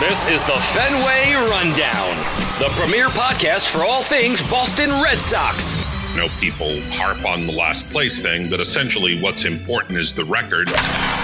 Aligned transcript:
This 0.00 0.26
is 0.28 0.40
the 0.42 0.58
Fenway 0.74 1.34
Rundown, 1.34 2.16
the 2.58 2.68
premier 2.76 3.06
podcast 3.06 3.70
for 3.70 3.84
all 3.84 4.02
things 4.02 4.42
Boston 4.50 4.90
Red 5.02 5.18
Sox. 5.18 5.86
You 6.14 6.22
know, 6.22 6.28
people 6.40 6.80
harp 6.90 7.24
on 7.24 7.46
the 7.46 7.52
last 7.52 7.90
place 7.90 8.20
thing, 8.20 8.50
but 8.50 8.58
essentially 8.60 9.20
what's 9.20 9.44
important 9.44 9.98
is 9.98 10.12
the 10.12 10.24
record. 10.24 10.68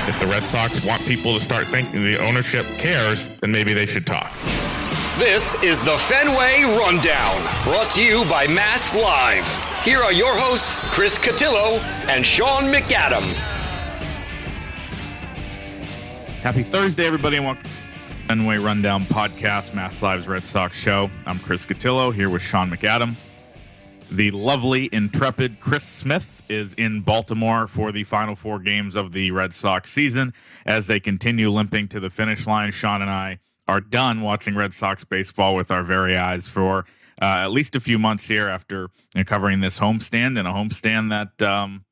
If 0.09 0.21
the 0.21 0.27
Red 0.27 0.45
Sox 0.45 0.85
want 0.85 1.03
people 1.03 1.35
to 1.35 1.41
start 1.41 1.67
thinking 1.67 2.05
the 2.05 2.19
ownership 2.25 2.65
cares, 2.79 3.29
then 3.39 3.51
maybe 3.51 3.75
they 3.75 3.87
should 3.87 4.07
talk. 4.07 4.33
This 5.19 5.61
is 5.63 5.83
the 5.83 5.97
Fenway 5.97 6.63
Rundown, 6.63 7.43
brought 7.65 7.91
to 7.93 8.05
you 8.05 8.25
by 8.27 8.47
Mass 8.47 8.95
Live. 8.95 9.49
Here 9.85 9.99
are 9.99 10.13
your 10.13 10.37
hosts, 10.37 10.83
Chris 10.93 11.19
Cotillo 11.19 11.81
and 12.09 12.25
Sean 12.25 12.65
McAdam. 12.65 13.54
Happy 16.45 16.63
Thursday, 16.63 17.07
everybody, 17.07 17.39
and 17.39 17.47
welcome 17.47 17.63
to 17.65 17.71
Fenway 18.29 18.59
Rundown 18.59 19.05
podcast, 19.05 19.73
Mass 19.73 20.03
Live's 20.03 20.29
Red 20.29 20.43
Sox 20.43 20.79
show. 20.79 21.11
I'm 21.25 21.39
Chris 21.39 21.65
Cotillo 21.65 22.13
here 22.13 22.29
with 22.29 22.43
Sean 22.43 22.71
McAdam. 22.71 23.15
The 24.11 24.31
lovely, 24.31 24.91
intrepid 24.93 25.59
Chris 25.59 25.85
Smith 25.85 26.45
is 26.51 26.75
in 26.75 27.01
Baltimore 27.01 27.67
for 27.67 27.93
the 27.93 28.05
final 28.05 28.37
four 28.37 28.59
games 28.59 28.95
of 28.95 29.13
the 29.13 29.31
Red 29.31 29.55
Sox 29.55 29.91
season 29.91 30.35
as 30.67 30.87
they 30.87 31.01
continue 31.01 31.51
limping 31.51 31.89
to 31.89 31.99
the 31.99 32.11
finish 32.11 32.47
line. 32.47 32.73
Sean 32.73 33.01
and 33.01 33.11
I 33.11 33.39
are 33.67 33.81
done 33.81 34.21
watching 34.21 34.55
Red 34.55 34.75
Sox 34.75 35.03
baseball 35.03 35.55
with 35.55 35.71
our 35.71 35.83
very 35.83 36.15
eyes 36.15 36.47
for 36.47 36.81
uh, 37.23 37.25
at 37.25 37.53
least 37.53 37.75
a 37.75 37.81
few 37.81 37.99
months 37.99 38.27
here 38.27 38.51
after 38.51 38.91
covering 39.25 39.61
this 39.61 39.79
homestand 39.79 40.39
and 40.39 40.47
a 40.47 40.53
homestand 40.53 41.09
that 41.09 41.43
um, 41.49 41.87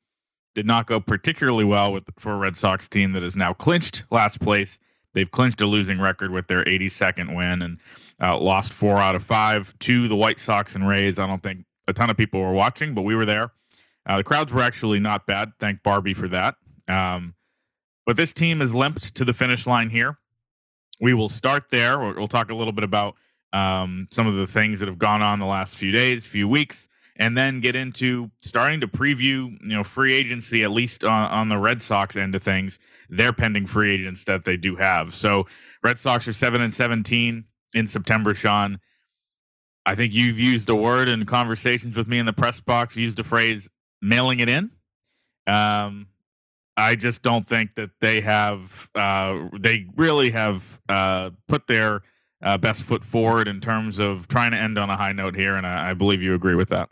did 0.53 0.65
not 0.65 0.87
go 0.87 0.99
particularly 0.99 1.63
well 1.63 1.91
with 1.91 2.03
for 2.17 2.33
a 2.33 2.37
Red 2.37 2.57
Sox 2.57 2.87
team 2.87 3.13
that 3.13 3.23
is 3.23 3.35
now 3.35 3.53
clinched 3.53 4.03
last 4.11 4.39
place. 4.39 4.79
They've 5.13 5.29
clinched 5.29 5.61
a 5.61 5.65
losing 5.65 5.99
record 5.99 6.31
with 6.31 6.47
their 6.47 6.63
82nd 6.63 7.35
win 7.35 7.61
and 7.61 7.77
uh, 8.21 8.37
lost 8.37 8.73
four 8.73 8.97
out 8.97 9.15
of 9.15 9.23
five 9.23 9.77
to 9.79 10.07
the 10.07 10.15
White 10.15 10.39
Sox 10.39 10.75
and 10.75 10.87
Rays. 10.87 11.19
I 11.19 11.27
don't 11.27 11.41
think 11.41 11.65
a 11.87 11.93
ton 11.93 12.09
of 12.09 12.17
people 12.17 12.39
were 12.41 12.53
watching, 12.53 12.93
but 12.93 13.03
we 13.03 13.15
were 13.15 13.25
there. 13.25 13.51
Uh, 14.05 14.17
the 14.17 14.23
crowds 14.23 14.51
were 14.51 14.61
actually 14.61 14.99
not 14.99 15.25
bad. 15.25 15.53
Thank 15.59 15.83
Barbie 15.83 16.13
for 16.13 16.27
that. 16.29 16.55
Um, 16.87 17.35
but 18.05 18.17
this 18.17 18.33
team 18.33 18.61
is 18.61 18.73
limped 18.73 19.15
to 19.15 19.25
the 19.25 19.33
finish 19.33 19.65
line 19.65 19.89
here. 19.89 20.17
We 20.99 21.13
will 21.13 21.29
start 21.29 21.65
there. 21.69 21.99
We'll, 21.99 22.15
we'll 22.15 22.27
talk 22.27 22.49
a 22.49 22.55
little 22.55 22.73
bit 22.73 22.83
about 22.83 23.15
um, 23.53 24.07
some 24.09 24.27
of 24.27 24.35
the 24.35 24.47
things 24.47 24.79
that 24.79 24.87
have 24.87 24.99
gone 24.99 25.21
on 25.21 25.39
the 25.39 25.45
last 25.45 25.77
few 25.77 25.91
days, 25.91 26.25
few 26.25 26.47
weeks, 26.47 26.87
and 27.15 27.37
then 27.37 27.61
get 27.61 27.75
into 27.75 28.31
starting 28.41 28.79
to 28.81 28.87
preview, 28.87 29.51
you 29.61 29.75
know, 29.75 29.83
free 29.83 30.13
agency 30.13 30.63
at 30.63 30.71
least 30.71 31.03
on, 31.03 31.29
on 31.29 31.49
the 31.49 31.57
Red 31.57 31.81
Sox 31.81 32.15
end 32.15 32.33
of 32.35 32.41
things. 32.43 32.79
Their 33.09 33.33
pending 33.33 33.67
free 33.67 33.93
agents 33.93 34.23
that 34.23 34.45
they 34.45 34.57
do 34.57 34.77
have. 34.77 35.13
So 35.13 35.45
Red 35.83 35.99
Sox 35.99 36.27
are 36.27 36.33
seven 36.33 36.61
and 36.61 36.73
seventeen 36.73 37.45
in 37.73 37.85
September. 37.87 38.33
Sean, 38.33 38.79
I 39.85 39.95
think 39.95 40.13
you've 40.13 40.39
used 40.39 40.69
a 40.69 40.75
word 40.75 41.09
in 41.09 41.25
conversations 41.25 41.95
with 41.95 42.07
me 42.07 42.17
in 42.17 42.25
the 42.25 42.33
press 42.33 42.59
box. 42.61 42.95
Used 42.95 43.17
the 43.17 43.23
phrase 43.23 43.69
"mailing 44.01 44.39
it 44.39 44.49
in." 44.49 44.71
Um, 45.45 46.07
I 46.75 46.95
just 46.95 47.21
don't 47.21 47.45
think 47.45 47.75
that 47.75 47.91
they 47.99 48.21
have. 48.21 48.89
Uh, 48.95 49.49
they 49.59 49.85
really 49.95 50.31
have 50.31 50.79
uh, 50.89 51.29
put 51.47 51.67
their 51.67 52.01
uh, 52.41 52.57
best 52.57 52.81
foot 52.81 53.03
forward 53.03 53.47
in 53.47 53.61
terms 53.61 53.99
of 53.99 54.27
trying 54.27 54.51
to 54.51 54.57
end 54.57 54.79
on 54.79 54.89
a 54.89 54.97
high 54.97 55.13
note 55.13 55.35
here, 55.35 55.55
and 55.55 55.67
I, 55.67 55.91
I 55.91 55.93
believe 55.93 56.23
you 56.23 56.33
agree 56.33 56.55
with 56.55 56.69
that. 56.69 56.89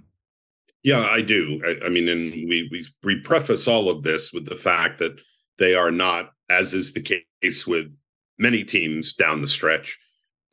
Yeah, 0.83 1.01
I 1.01 1.21
do. 1.21 1.61
I, 1.65 1.85
I, 1.85 1.89
mean, 1.89 2.07
and 2.09 2.31
we, 2.31 2.67
we 2.71 2.85
we 3.03 3.19
preface 3.19 3.67
all 3.67 3.89
of 3.89 4.03
this 4.03 4.33
with 4.33 4.45
the 4.45 4.55
fact 4.55 4.97
that 4.99 5.19
they 5.57 5.75
are 5.75 5.91
not, 5.91 6.31
as 6.49 6.73
is 6.73 6.93
the 6.93 7.01
case 7.01 7.67
with 7.67 7.95
many 8.39 8.63
teams 8.63 9.13
down 9.13 9.41
the 9.41 9.47
stretch, 9.47 9.99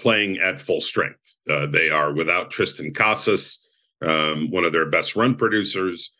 playing 0.00 0.38
at 0.38 0.60
full 0.60 0.80
strength. 0.80 1.18
Uh, 1.48 1.66
they 1.66 1.88
are 1.88 2.12
without 2.12 2.50
Triston 2.50 2.94
Casas, 2.94 3.58
um, 4.02 4.50
one 4.50 4.64
of 4.64 4.72
their 4.72 4.90
best 4.90 5.16
run 5.16 5.34
producers. 5.34 6.12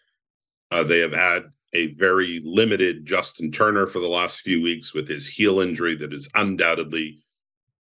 Uh, 0.71 0.83
they 0.83 1.01
have 1.01 1.13
had 1.13 1.45
a 1.75 1.95
very 1.95 2.41
limited 2.45 3.05
Justin 3.05 3.51
Turner 3.51 3.87
for 3.87 3.99
the 3.99 4.09
last 4.09 4.41
few 4.41 4.63
weeks 4.63 4.95
with 4.95 5.07
his 5.07 5.29
heel 5.29 5.61
injury 5.61 5.95
that 5.97 6.13
has 6.13 6.29
undoubtedly 6.35 7.23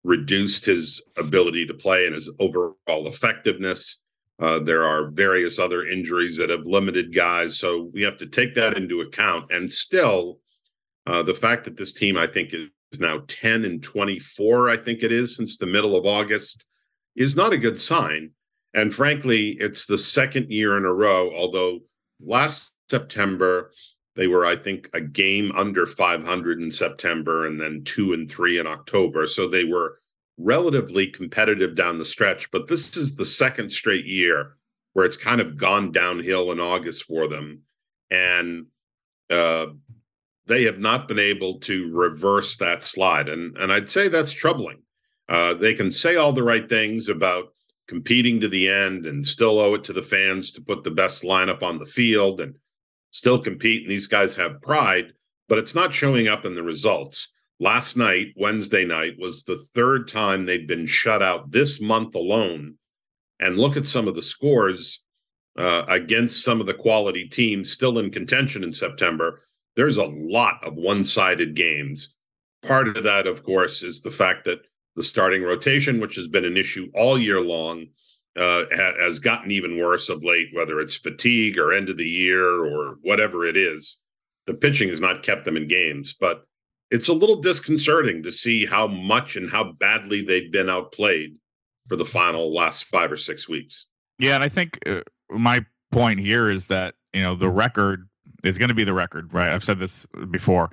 reduced 0.04 0.64
his 0.66 1.02
ability 1.16 1.66
to 1.66 1.74
play 1.74 2.06
and 2.06 2.14
his 2.14 2.30
overall 2.38 2.74
effectiveness. 3.06 3.98
Uh, 4.40 4.60
there 4.60 4.84
are 4.84 5.10
various 5.10 5.58
other 5.58 5.86
injuries 5.86 6.36
that 6.36 6.50
have 6.50 6.66
limited 6.66 7.14
guys. 7.14 7.58
So 7.58 7.90
we 7.92 8.02
have 8.02 8.18
to 8.18 8.26
take 8.26 8.54
that 8.54 8.76
into 8.76 9.00
account. 9.00 9.50
And 9.50 9.70
still, 9.70 10.38
uh, 11.06 11.22
the 11.22 11.34
fact 11.34 11.64
that 11.64 11.76
this 11.76 11.92
team, 11.92 12.16
I 12.16 12.26
think, 12.26 12.52
is 12.52 13.00
now 13.00 13.22
10 13.26 13.64
and 13.64 13.82
24, 13.82 14.70
I 14.70 14.76
think 14.76 15.02
it 15.02 15.10
is, 15.10 15.36
since 15.36 15.56
the 15.56 15.66
middle 15.66 15.96
of 15.96 16.06
August, 16.06 16.64
is 17.16 17.34
not 17.34 17.52
a 17.52 17.58
good 17.58 17.80
sign. 17.80 18.30
And 18.74 18.94
frankly, 18.94 19.56
it's 19.58 19.86
the 19.86 19.98
second 19.98 20.50
year 20.50 20.76
in 20.76 20.84
a 20.84 20.92
row, 20.92 21.34
although 21.34 21.80
last 22.20 22.72
September, 22.88 23.72
they 24.14 24.26
were, 24.26 24.44
I 24.44 24.56
think, 24.56 24.90
a 24.94 25.00
game 25.00 25.52
under 25.56 25.86
500 25.86 26.60
in 26.60 26.70
September 26.70 27.46
and 27.46 27.60
then 27.60 27.82
two 27.84 28.12
and 28.12 28.30
three 28.30 28.58
in 28.58 28.66
October. 28.66 29.26
So 29.26 29.48
they 29.48 29.64
were 29.64 30.00
relatively 30.38 31.08
competitive 31.08 31.74
down 31.74 31.98
the 31.98 32.04
stretch. 32.04 32.50
But 32.50 32.68
this 32.68 32.96
is 32.96 33.16
the 33.16 33.26
second 33.26 33.70
straight 33.70 34.06
year 34.06 34.56
where 34.92 35.04
it's 35.04 35.16
kind 35.16 35.40
of 35.40 35.56
gone 35.56 35.92
downhill 35.92 36.50
in 36.52 36.60
August 36.60 37.04
for 37.04 37.28
them. 37.28 37.62
And 38.10 38.66
uh, 39.28 39.66
they 40.46 40.64
have 40.64 40.78
not 40.78 41.08
been 41.08 41.18
able 41.18 41.58
to 41.60 41.92
reverse 41.92 42.56
that 42.56 42.82
slide. 42.82 43.28
And, 43.28 43.56
and 43.58 43.72
I'd 43.72 43.90
say 43.90 44.08
that's 44.08 44.32
troubling. 44.32 44.82
Uh, 45.28 45.54
they 45.54 45.74
can 45.74 45.92
say 45.92 46.16
all 46.16 46.32
the 46.32 46.42
right 46.42 46.68
things 46.68 47.08
about 47.08 47.52
competing 47.86 48.40
to 48.40 48.48
the 48.48 48.68
end 48.68 49.06
and 49.06 49.26
still 49.26 49.58
owe 49.58 49.74
it 49.74 49.84
to 49.84 49.92
the 49.92 50.02
fans 50.02 50.52
to 50.52 50.62
put 50.62 50.84
the 50.84 50.90
best 50.90 51.22
lineup 51.22 51.62
on 51.62 51.78
the 51.78 51.86
field 51.86 52.40
and 52.40 52.54
still 53.10 53.38
compete. 53.38 53.82
And 53.82 53.90
these 53.90 54.06
guys 54.06 54.36
have 54.36 54.62
pride, 54.62 55.12
but 55.48 55.58
it's 55.58 55.74
not 55.74 55.92
showing 55.92 56.28
up 56.28 56.44
in 56.44 56.54
the 56.54 56.62
results. 56.62 57.28
Last 57.60 57.96
night, 57.96 58.34
Wednesday 58.36 58.84
night, 58.84 59.16
was 59.18 59.42
the 59.42 59.58
third 59.74 60.06
time 60.06 60.46
they'd 60.46 60.66
been 60.66 60.86
shut 60.86 61.22
out 61.22 61.50
this 61.50 61.80
month 61.80 62.14
alone. 62.14 62.74
And 63.40 63.58
look 63.58 63.76
at 63.76 63.86
some 63.86 64.06
of 64.06 64.14
the 64.14 64.22
scores 64.22 65.04
uh, 65.56 65.84
against 65.88 66.44
some 66.44 66.60
of 66.60 66.66
the 66.66 66.74
quality 66.74 67.28
teams 67.28 67.72
still 67.72 67.98
in 67.98 68.10
contention 68.10 68.62
in 68.62 68.72
September. 68.72 69.42
There's 69.74 69.96
a 69.96 70.06
lot 70.06 70.62
of 70.62 70.74
one 70.74 71.04
sided 71.04 71.54
games. 71.54 72.14
Part 72.62 72.88
of 72.88 73.02
that, 73.04 73.26
of 73.26 73.42
course, 73.42 73.82
is 73.82 74.00
the 74.00 74.10
fact 74.10 74.44
that 74.44 74.60
the 74.94 75.02
starting 75.02 75.42
rotation, 75.42 76.00
which 76.00 76.16
has 76.16 76.28
been 76.28 76.44
an 76.44 76.56
issue 76.56 76.90
all 76.94 77.18
year 77.18 77.40
long, 77.40 77.86
uh, 78.36 78.64
has 78.70 79.18
gotten 79.18 79.50
even 79.50 79.78
worse 79.78 80.08
of 80.08 80.22
late, 80.22 80.48
whether 80.52 80.78
it's 80.78 80.96
fatigue 80.96 81.58
or 81.58 81.72
end 81.72 81.88
of 81.88 81.96
the 81.96 82.08
year 82.08 82.64
or 82.64 82.98
whatever 83.02 83.44
it 83.44 83.56
is. 83.56 84.00
The 84.46 84.54
pitching 84.54 84.88
has 84.90 85.00
not 85.00 85.24
kept 85.24 85.44
them 85.44 85.56
in 85.56 85.66
games, 85.66 86.14
but 86.18 86.44
it's 86.90 87.08
a 87.08 87.14
little 87.14 87.36
disconcerting 87.36 88.22
to 88.22 88.32
see 88.32 88.66
how 88.66 88.86
much 88.86 89.36
and 89.36 89.50
how 89.50 89.72
badly 89.72 90.22
they've 90.22 90.50
been 90.50 90.68
outplayed 90.68 91.36
for 91.88 91.96
the 91.96 92.04
final 92.04 92.52
last 92.54 92.84
five 92.84 93.12
or 93.12 93.16
six 93.16 93.48
weeks. 93.48 93.86
Yeah, 94.18 94.34
and 94.34 94.44
I 94.44 94.48
think 94.48 94.78
uh, 94.86 95.00
my 95.30 95.64
point 95.90 96.20
here 96.20 96.50
is 96.50 96.68
that 96.68 96.94
you 97.12 97.22
know 97.22 97.34
the 97.34 97.50
record 97.50 98.08
is 98.44 98.58
going 98.58 98.68
to 98.68 98.74
be 98.74 98.84
the 98.84 98.94
record, 98.94 99.32
right? 99.32 99.52
I've 99.52 99.64
said 99.64 99.78
this 99.78 100.06
before. 100.30 100.70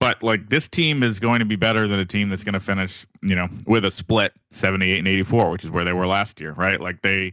But 0.00 0.22
like 0.22 0.50
this 0.50 0.68
team 0.68 1.02
is 1.02 1.18
going 1.18 1.38
to 1.38 1.44
be 1.44 1.56
better 1.56 1.88
than 1.88 1.98
a 1.98 2.04
team 2.04 2.28
that's 2.28 2.44
going 2.44 2.54
to 2.54 2.60
finish, 2.60 3.06
you 3.22 3.34
know, 3.34 3.48
with 3.66 3.84
a 3.84 3.90
split 3.90 4.32
78 4.50 4.98
and 4.98 5.08
84, 5.08 5.50
which 5.50 5.64
is 5.64 5.70
where 5.70 5.84
they 5.84 5.92
were 5.92 6.06
last 6.06 6.40
year, 6.40 6.52
right? 6.52 6.80
Like 6.80 7.02
they 7.02 7.32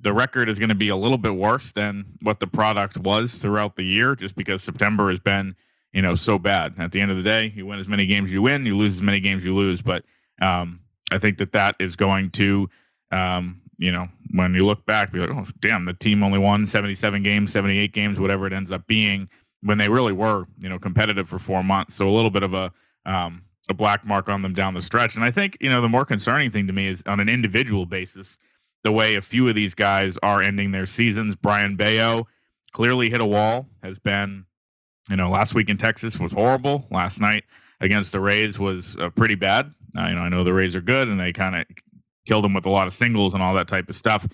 the 0.00 0.12
record 0.12 0.48
is 0.48 0.58
going 0.58 0.68
to 0.68 0.74
be 0.74 0.88
a 0.88 0.96
little 0.96 1.18
bit 1.18 1.34
worse 1.34 1.72
than 1.72 2.04
what 2.22 2.40
the 2.40 2.46
product 2.46 2.96
was 2.98 3.34
throughout 3.34 3.76
the 3.76 3.82
year 3.82 4.14
just 4.14 4.36
because 4.36 4.62
September 4.62 5.10
has 5.10 5.18
been, 5.18 5.56
you 5.92 6.02
know, 6.02 6.14
so 6.14 6.38
bad. 6.38 6.74
At 6.78 6.92
the 6.92 7.00
end 7.00 7.10
of 7.10 7.16
the 7.16 7.22
day, 7.22 7.52
you 7.54 7.66
win 7.66 7.78
as 7.78 7.88
many 7.88 8.06
games 8.06 8.32
you 8.32 8.42
win, 8.42 8.66
you 8.66 8.76
lose 8.76 8.96
as 8.96 9.02
many 9.02 9.20
games 9.20 9.44
you 9.44 9.54
lose, 9.54 9.82
but 9.82 10.04
um 10.40 10.80
I 11.10 11.18
think 11.18 11.38
that 11.38 11.52
that 11.52 11.76
is 11.78 11.96
going 11.96 12.30
to 12.32 12.68
um 13.10 13.62
you 13.78 13.92
know, 13.92 14.08
when 14.32 14.54
you 14.54 14.66
look 14.66 14.84
back, 14.84 15.12
be 15.12 15.20
like, 15.20 15.30
oh, 15.30 15.46
damn, 15.60 15.84
the 15.84 15.92
team 15.92 16.22
only 16.22 16.38
won 16.38 16.66
77 16.66 17.22
games, 17.22 17.52
78 17.52 17.92
games, 17.92 18.18
whatever 18.18 18.46
it 18.46 18.52
ends 18.52 18.72
up 18.72 18.86
being, 18.86 19.28
when 19.62 19.78
they 19.78 19.88
really 19.88 20.12
were, 20.12 20.46
you 20.58 20.68
know, 20.68 20.78
competitive 20.78 21.28
for 21.28 21.38
four 21.38 21.62
months. 21.62 21.94
So 21.94 22.08
a 22.08 22.10
little 22.10 22.30
bit 22.30 22.42
of 22.42 22.54
a, 22.54 22.72
um, 23.06 23.42
a 23.68 23.74
black 23.74 24.04
mark 24.04 24.28
on 24.28 24.42
them 24.42 24.52
down 24.52 24.74
the 24.74 24.82
stretch. 24.82 25.14
And 25.14 25.24
I 25.24 25.30
think, 25.30 25.56
you 25.60 25.70
know, 25.70 25.80
the 25.80 25.88
more 25.88 26.04
concerning 26.04 26.50
thing 26.50 26.66
to 26.66 26.72
me 26.72 26.88
is 26.88 27.02
on 27.06 27.20
an 27.20 27.28
individual 27.28 27.86
basis, 27.86 28.36
the 28.82 28.92
way 28.92 29.14
a 29.14 29.22
few 29.22 29.48
of 29.48 29.54
these 29.54 29.74
guys 29.74 30.18
are 30.22 30.42
ending 30.42 30.72
their 30.72 30.86
seasons. 30.86 31.36
Brayan 31.36 31.76
Bello 31.76 32.26
clearly 32.72 33.10
hit 33.10 33.20
a 33.20 33.26
wall, 33.26 33.68
has 33.82 33.98
been, 33.98 34.46
you 35.08 35.16
know, 35.16 35.30
last 35.30 35.54
week 35.54 35.68
in 35.68 35.76
Texas 35.76 36.18
was 36.18 36.32
horrible. 36.32 36.86
Last 36.90 37.20
night 37.20 37.44
against 37.80 38.12
the 38.12 38.20
Rays 38.20 38.58
was 38.58 38.96
uh, 38.96 39.10
pretty 39.10 39.34
bad. 39.34 39.72
Uh, 39.96 40.06
you 40.08 40.14
know, 40.14 40.20
I 40.20 40.28
know 40.28 40.44
the 40.44 40.52
Rays 40.52 40.76
are 40.76 40.80
good 40.80 41.08
and 41.08 41.18
they 41.18 41.32
kind 41.32 41.56
of 41.56 41.64
killed 42.26 42.44
them 42.44 42.54
with 42.54 42.66
a 42.66 42.70
lot 42.70 42.86
of 42.86 42.94
singles 42.94 43.34
and 43.34 43.42
all 43.42 43.54
that 43.54 43.68
type 43.68 43.88
of 43.88 43.96
stuff. 43.96 44.26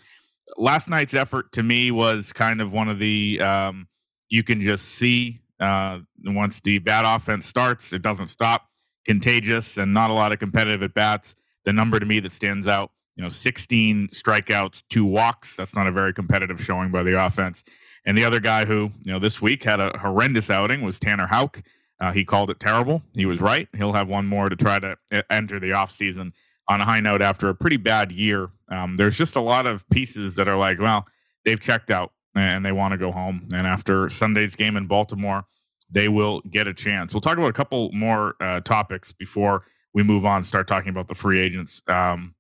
Last 0.57 0.89
night's 0.89 1.15
effort 1.15 1.53
to 1.53 1.63
me 1.63 1.91
was 1.91 2.33
kind 2.33 2.61
of 2.61 2.73
one 2.73 2.89
of 2.89 2.99
the 2.99 3.41
um, 3.41 3.89
you 4.29 4.43
can 4.43 4.61
just 4.61 4.87
see 4.87 5.41
uh, 5.61 6.01
once 6.25 6.61
the 6.61 6.79
bad 6.79 7.05
offense 7.05 7.47
starts, 7.47 7.93
it 7.93 8.03
doesn't 8.03 8.29
stop. 8.29 8.69
Contagious 9.05 9.77
and 9.77 9.93
not 9.93 10.11
a 10.11 10.15
lot 10.15 10.33
of 10.33 10.39
competitive 10.39 10.83
at 10.83 10.95
bats. 10.95 11.35
The 11.65 11.73
number 11.73 12.01
to 12.01 12.07
me 12.07 12.21
that 12.21 12.33
stands 12.33 12.67
out, 12.67 12.91
you 13.17 13.23
know, 13.23 13.29
16 13.29 14.09
strikeouts, 14.09 14.83
two 14.89 15.05
walks. 15.05 15.57
That's 15.57 15.75
not 15.75 15.87
a 15.87 15.93
very 15.93 16.13
competitive 16.13 16.61
showing 16.63 16.91
by 16.91 17.03
the 17.03 17.23
offense. 17.23 17.63
And 18.07 18.19
the 18.19 18.25
other 18.25 18.41
guy 18.41 18.65
who, 18.65 18.91
you 19.05 19.13
know, 19.13 19.19
this 19.19 19.41
week 19.41 19.65
had 19.65 19.81
a 19.81 19.99
horrendous 19.99 20.51
outing 20.51 20.83
was 20.83 20.99
Tanner 20.99 21.27
Houck. 21.27 21.63
Uh, 22.01 22.13
he 22.13 22.25
called 22.25 22.51
it 22.51 22.61
terrible. 22.61 23.03
He 23.17 23.25
was 23.25 23.41
right. 23.41 23.69
He'll 23.77 23.95
have 23.95 24.09
one 24.09 24.27
more 24.27 24.49
to 24.49 24.57
try 24.57 24.79
to 24.79 24.97
uh, 25.13 25.23
enter 25.31 25.59
the 25.59 25.71
offseason 25.71 26.33
on 26.69 26.81
a 26.81 26.85
high 26.85 27.01
note 27.01 27.23
after 27.23 27.49
a 27.49 27.55
pretty 27.55 27.77
bad 27.77 28.13
year. 28.13 28.51
Um, 28.69 28.97
there's 28.97 29.17
just 29.17 29.37
a 29.37 29.41
lot 29.41 29.67
of 29.67 29.89
pieces 29.91 30.35
that 30.35 30.49
are 30.49 30.57
like, 30.57 30.81
well, 30.81 31.07
they've 31.45 31.61
checked 31.61 31.91
out 31.91 32.13
and 32.37 32.65
they 32.65 32.73
want 32.73 32.93
to 32.93 32.99
go 32.99 33.13
home. 33.13 33.49
And 33.55 33.67
after 33.67 34.11
Sunday's 34.11 34.55
game 34.55 34.77
in 34.77 34.87
Baltimore, 34.87 35.45
they 35.91 36.09
will 36.09 36.41
get 36.41 36.67
a 36.67 36.75
chance. 36.75 37.15
We'll 37.15 37.21
talk 37.21 37.39
about 37.39 37.49
a 37.49 37.55
couple 37.55 37.93
more 37.93 38.35
uh, 38.41 38.61
topics 38.61 39.13
before 39.13 39.65
we 39.93 40.03
move 40.03 40.25
on. 40.25 40.39
And 40.39 40.47
start 40.47 40.67
talking 40.67 40.91
about 40.91 41.09
the 41.09 41.15
free 41.15 41.39
agents. 41.39 41.83
Um, 41.87 42.35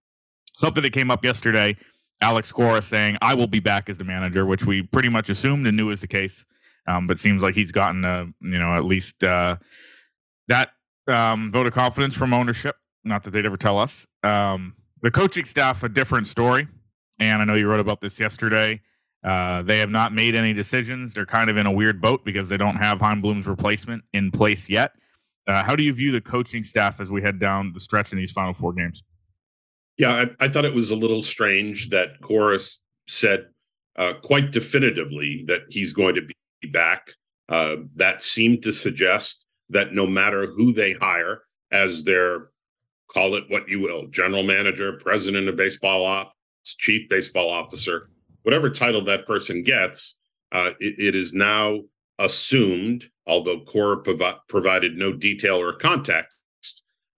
something 0.55 0.83
that 0.83 0.93
came 0.93 1.11
up 1.11 1.25
yesterday. 1.25 1.77
Alex 2.21 2.53
Cora 2.53 2.83
saying, 2.83 3.19
"I 3.21 3.35
will 3.35 3.47
be 3.47 3.61
back 3.61 3.89
as 3.89 3.99
the 3.99 4.05
manager," 4.05 4.47
which 4.47 4.65
we 4.65 4.83
pretty 4.83 5.09
much 5.09 5.29
assumed 5.29 5.67
and 5.67 5.77
knew 5.77 5.87
was 5.87 6.01
the 6.01 6.07
case. 6.07 6.45
Um, 6.87 7.07
but 7.07 7.19
seems 7.19 7.43
like 7.43 7.55
he's 7.55 7.73
gotten 7.73 8.05
a, 8.05 8.27
you 8.41 8.59
know, 8.59 8.75
at 8.75 8.85
least 8.85 9.25
uh, 9.25 9.57
that 10.49 10.71
um, 11.09 11.51
vote 11.51 11.67
of 11.67 11.73
confidence 11.73 12.15
from 12.15 12.35
ownership. 12.35 12.77
Not 13.05 13.25
that 13.25 13.31
they'd 13.31 13.47
ever 13.47 13.57
tell 13.57 13.79
us. 13.79 14.07
Um, 14.23 14.75
the 15.03 15.11
coaching 15.11 15.45
staff, 15.45 15.83
a 15.83 15.89
different 15.89 16.29
story. 16.29 16.69
And 17.19 17.41
I 17.41 17.45
know 17.45 17.55
you 17.55 17.69
wrote 17.69 17.81
about 17.81 18.01
this 18.01 18.19
yesterday. 18.19 18.81
Uh, 19.23 19.63
they 19.63 19.79
have 19.79 19.91
not 19.91 20.13
made 20.13 20.35
any 20.35 20.53
decisions. 20.53 21.15
They're 21.15 21.27
kind 21.27 21.49
of 21.49 21.57
in 21.57 21.67
a 21.67 21.73
weird 21.73 22.01
boat 22.01 22.25
because 22.25 22.49
they 22.49 22.57
don't 22.57 22.77
have 22.77 22.99
Bloom's 23.23 23.47
replacement 23.47 24.05
in 24.13 24.31
place 24.31 24.69
yet. 24.69 24.93
Uh, 25.47 25.63
how 25.63 25.77
do 25.77 25.83
you 25.83 25.93
view 25.93 26.13
the 26.13 26.21
coaching 26.21 26.65
staff 26.65 27.01
as 27.01 27.11
we 27.11 27.23
head 27.23 27.39
down 27.39 27.73
the 27.73 27.81
stretch 27.81 28.13
in 28.13 28.19
these 28.19 28.33
final 28.33 28.55
four 28.55 28.73
games? 28.73 29.03
Yeah, 29.97 30.27
I, 30.41 30.45
I 30.45 30.49
thought 30.49 30.65
it 30.65 30.75
was 30.75 30.91
a 30.91 30.97
little 30.97 31.23
strange 31.23 31.91
that 31.91 32.21
Cora 32.21 32.59
said 33.07 33.47
uh, 33.97 34.15
quite 34.23 34.51
definitively 34.51 35.45
that 35.47 35.63
he's 35.69 35.93
going 35.93 36.17
to 36.17 36.23
be 36.23 36.69
back. 36.69 37.13
Uh, 37.49 37.77
that 37.97 38.23
seemed 38.23 38.63
to 38.63 38.73
suggest 38.73 39.45
that 39.69 39.93
no 39.93 40.07
matter 40.07 40.47
who 40.47 40.73
they 40.73 40.95
hire 40.95 41.43
as 41.71 42.05
their 42.05 42.49
call 43.09 43.35
it 43.35 43.45
what 43.49 43.69
you 43.69 43.81
will 43.81 44.07
general 44.09 44.43
manager, 44.43 44.95
president 44.95 45.49
of 45.49 45.57
baseball 45.57 46.05
ops, 46.05 46.35
chief 46.65 47.09
baseball 47.09 47.51
officer, 47.51 48.11
whatever 48.43 48.71
title 48.71 49.05
that 49.05 49.27
person 49.27 49.63
gets, 49.63 50.17
uh, 50.53 50.71
it, 50.81 50.99
it 50.99 51.15
is 51.15 51.33
now 51.33 51.81
assumed, 52.19 53.05
although 53.27 53.61
Cora 53.61 53.99
provi- 53.99 54.39
provided 54.49 54.97
no 54.97 55.13
detail 55.13 55.57
or 55.57 55.75
context, 55.75 56.37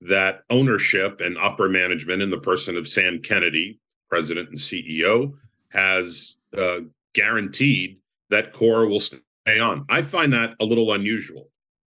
that 0.01 0.43
ownership 0.51 1.21
and 1.21 1.39
upper 1.39 1.69
management 1.69 2.23
in 2.23 2.31
the 2.31 2.39
person 2.39 2.77
of 2.77 2.89
Sam 2.89 3.21
Kennedy, 3.21 3.81
president 4.09 4.51
and 4.51 4.59
CEO, 4.59 5.35
has 5.71 6.37
uh, 6.57 6.81
guaranteed 7.15 7.99
that 8.31 8.53
Cora 8.53 8.89
will 8.89 9.01
stay 9.01 9.21
on. 9.61 9.85
I 9.89 10.03
find 10.03 10.33
that 10.33 10.55
a 10.61 10.65
little 10.65 10.93
unusual. 10.93 11.49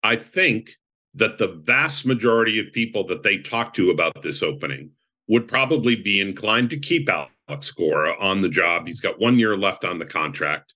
I 0.04 0.16
think 0.16 0.72
that 1.14 1.38
the 1.38 1.60
vast 1.64 2.06
majority 2.06 2.60
of 2.60 2.72
people 2.72 3.06
that 3.06 3.24
they 3.24 3.38
talk 3.38 3.74
to 3.74 3.92
about 3.92 4.22
this 4.22 4.42
opening 4.42 4.92
would 5.28 5.48
probably 5.48 5.96
be 5.96 6.20
inclined 6.20 6.70
to 6.70 6.80
keep 6.80 7.10
Alex 7.10 7.72
Cora 7.72 8.16
on 8.20 8.42
the 8.42 8.50
job. 8.50 8.88
He's 8.88 9.02
got 9.02 9.20
one 9.20 9.38
year 9.38 9.56
left 9.56 9.86
on 9.86 10.00
the 10.00 10.06
contract. 10.06 10.74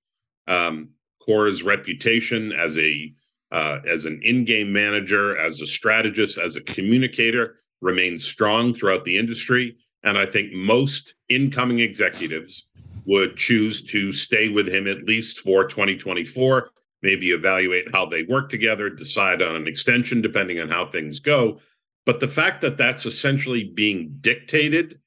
Um, 0.47 0.89
Cora's 1.25 1.63
reputation 1.63 2.51
as 2.51 2.77
a 2.77 3.13
uh, 3.51 3.79
as 3.87 4.05
an 4.05 4.19
in-game 4.23 4.71
manager, 4.71 5.37
as 5.37 5.61
a 5.61 5.65
strategist, 5.65 6.37
as 6.37 6.55
a 6.55 6.61
communicator 6.61 7.57
remains 7.81 8.25
strong 8.25 8.73
throughout 8.73 9.05
the 9.05 9.17
industry, 9.17 9.77
and 10.03 10.17
I 10.17 10.25
think 10.25 10.53
most 10.53 11.15
incoming 11.29 11.79
executives 11.79 12.67
would 13.05 13.37
choose 13.37 13.83
to 13.83 14.11
stay 14.11 14.49
with 14.49 14.67
him 14.67 14.87
at 14.87 15.03
least 15.03 15.39
for 15.39 15.65
2024 15.65 16.69
maybe 17.05 17.29
evaluate 17.29 17.91
how 17.93 18.05
they 18.05 18.23
work 18.23 18.49
together, 18.49 18.89
decide 18.89 19.41
on 19.41 19.55
an 19.55 19.67
extension 19.67 20.21
depending 20.21 20.59
on 20.59 20.69
how 20.69 20.87
things 20.87 21.19
go. 21.19 21.59
But 22.05 22.19
the 22.19 22.27
fact 22.27 22.61
that 22.61 22.77
that's 22.77 23.05
essentially 23.05 23.63
being 23.63 24.17
dictated 24.21 24.99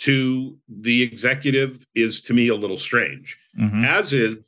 to 0.00 0.56
the 0.68 1.02
executive 1.02 1.84
is 1.94 2.22
to 2.22 2.32
me 2.32 2.48
a 2.48 2.54
little 2.54 2.76
strange, 2.76 3.38
mm-hmm. 3.60 3.84
as 3.84 4.12
is 4.12 4.38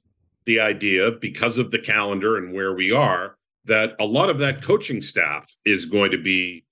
the 0.46 0.61
idea, 0.61 1.12
because 1.12 1.58
of 1.58 1.70
the 1.70 1.79
calendar 1.79 2.37
and 2.37 2.52
where 2.52 2.75
we 2.75 2.93
are, 2.93 3.37
that 3.64 3.94
a 3.99 4.05
lot 4.05 4.31
of 4.31 4.38
that 4.38 4.62
coaching 4.62 5.00
staff 5.00 5.55
is 5.64 5.87
going 5.87 6.11
to 6.11 6.19
be 6.19 6.64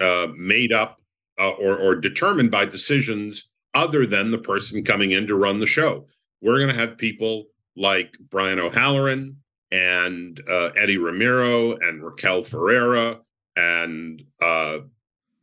uh, 0.00 0.28
made 0.36 0.72
up 0.72 1.00
uh, 1.38 1.50
or, 1.50 1.76
or 1.76 1.94
determined 1.94 2.50
by 2.50 2.64
decisions 2.64 3.48
other 3.74 4.06
than 4.06 4.30
the 4.30 4.38
person 4.38 4.82
coming 4.82 5.10
in 5.12 5.26
to 5.26 5.34
run 5.34 5.60
the 5.60 5.66
show. 5.66 6.06
We're 6.40 6.56
going 6.58 6.74
to 6.74 6.80
have 6.80 6.96
people 6.96 7.44
like 7.76 8.16
Brian 8.30 8.58
O'Halloran, 8.58 9.36
and 9.70 10.40
uh, 10.48 10.70
Eddie 10.76 10.98
Romero 10.98 11.76
and 11.76 12.02
Raquel 12.02 12.42
Ferreira 12.42 13.20
and 13.56 14.22
uh, 14.40 14.80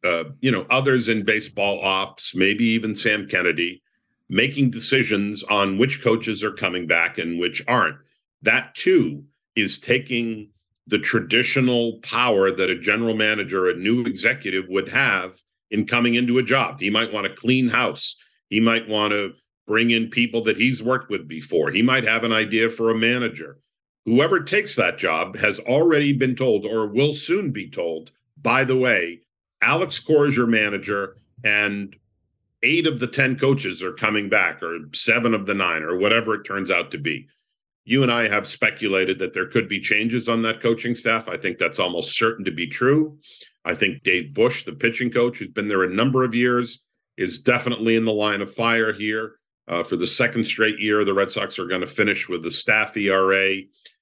uh, 0.03 0.23
you 0.39 0.51
know 0.51 0.65
others 0.69 1.09
in 1.09 1.23
baseball 1.23 1.83
ops, 1.83 2.35
maybe 2.35 2.65
even 2.65 2.95
Sam 2.95 3.27
Kennedy, 3.27 3.81
making 4.29 4.71
decisions 4.71 5.43
on 5.43 5.77
which 5.77 6.03
coaches 6.03 6.43
are 6.43 6.51
coming 6.51 6.87
back 6.87 7.17
and 7.17 7.39
which 7.39 7.61
aren't. 7.67 7.97
That 8.41 8.75
too 8.75 9.23
is 9.55 9.79
taking 9.79 10.49
the 10.87 10.99
traditional 10.99 11.99
power 12.01 12.51
that 12.51 12.69
a 12.69 12.79
general 12.79 13.15
manager, 13.15 13.67
a 13.69 13.75
new 13.75 14.03
executive 14.03 14.65
would 14.67 14.89
have 14.89 15.41
in 15.71 15.87
coming 15.87 16.15
into 16.15 16.37
a 16.37 16.43
job. 16.43 16.79
He 16.79 16.89
might 16.89 17.11
want 17.11 17.25
to 17.27 17.33
clean 17.33 17.67
house. 17.67 18.15
He 18.49 18.59
might 18.59 18.87
want 18.87 19.11
to 19.11 19.33
bring 19.65 19.89
in 19.89 20.09
people 20.09 20.43
that 20.43 20.57
he's 20.57 20.83
worked 20.83 21.09
with 21.09 21.27
before. 21.27 21.71
He 21.71 21.81
might 21.81 22.03
have 22.03 22.23
an 22.23 22.31
idea 22.31 22.69
for 22.69 22.91
a 22.91 22.95
manager 22.95 23.59
whoever 24.05 24.39
takes 24.39 24.75
that 24.75 24.97
job 24.97 25.35
has 25.37 25.59
already 25.59 26.13
been 26.13 26.35
told 26.35 26.65
or 26.65 26.87
will 26.87 27.13
soon 27.13 27.51
be 27.51 27.69
told, 27.69 28.11
by 28.41 28.63
the 28.63 28.75
way, 28.75 29.19
Alex 29.61 29.99
Cora 29.99 30.27
is 30.27 30.37
your 30.37 30.47
manager 30.47 31.17
and 31.43 31.95
eight 32.65 32.87
of 32.87 32.99
the 32.99 33.07
10 33.07 33.37
coaches 33.37 33.83
are 33.83 33.93
coming 33.93 34.27
back 34.27 34.61
or 34.61 34.79
seven 34.93 35.33
of 35.33 35.45
the 35.45 35.53
nine 35.53 35.83
or 35.83 35.97
whatever 35.97 36.33
it 36.33 36.43
turns 36.43 36.71
out 36.71 36.91
to 36.91 36.97
be. 36.97 37.27
You 37.85 38.01
and 38.01 38.11
I 38.11 38.27
have 38.27 38.47
speculated 38.47 39.19
that 39.19 39.33
there 39.33 39.47
could 39.47 39.69
be 39.69 39.79
changes 39.79 40.27
on 40.27 40.41
that 40.41 40.61
coaching 40.61 40.95
staff. 40.95 41.29
I 41.29 41.37
think 41.37 41.59
that's 41.59 41.79
almost 41.79 42.17
certain 42.17 42.43
to 42.45 42.51
be 42.51 42.67
true. 42.67 43.19
I 43.63 43.75
think 43.75 44.03
Dave 44.03 44.33
Bush, 44.33 44.63
the 44.63 44.73
pitching 44.73 45.11
coach, 45.11 45.37
who's 45.37 45.49
been 45.49 45.67
there 45.67 45.83
a 45.83 45.89
number 45.89 46.23
of 46.23 46.33
years, 46.33 46.81
is 47.15 47.41
definitely 47.41 47.95
in 47.95 48.05
the 48.05 48.11
line 48.11 48.41
of 48.41 48.53
fire 48.53 48.91
here. 48.91 49.35
Uh, 49.67 49.83
for 49.83 49.95
the 49.95 50.07
second 50.07 50.45
straight 50.45 50.79
year, 50.79 51.03
the 51.03 51.13
Red 51.13 51.31
Sox 51.31 51.57
are 51.57 51.67
going 51.67 51.81
to 51.81 51.87
finish 51.87 52.27
with 52.27 52.43
the 52.43 52.51
staff 52.51 52.97
ERA 52.97 53.57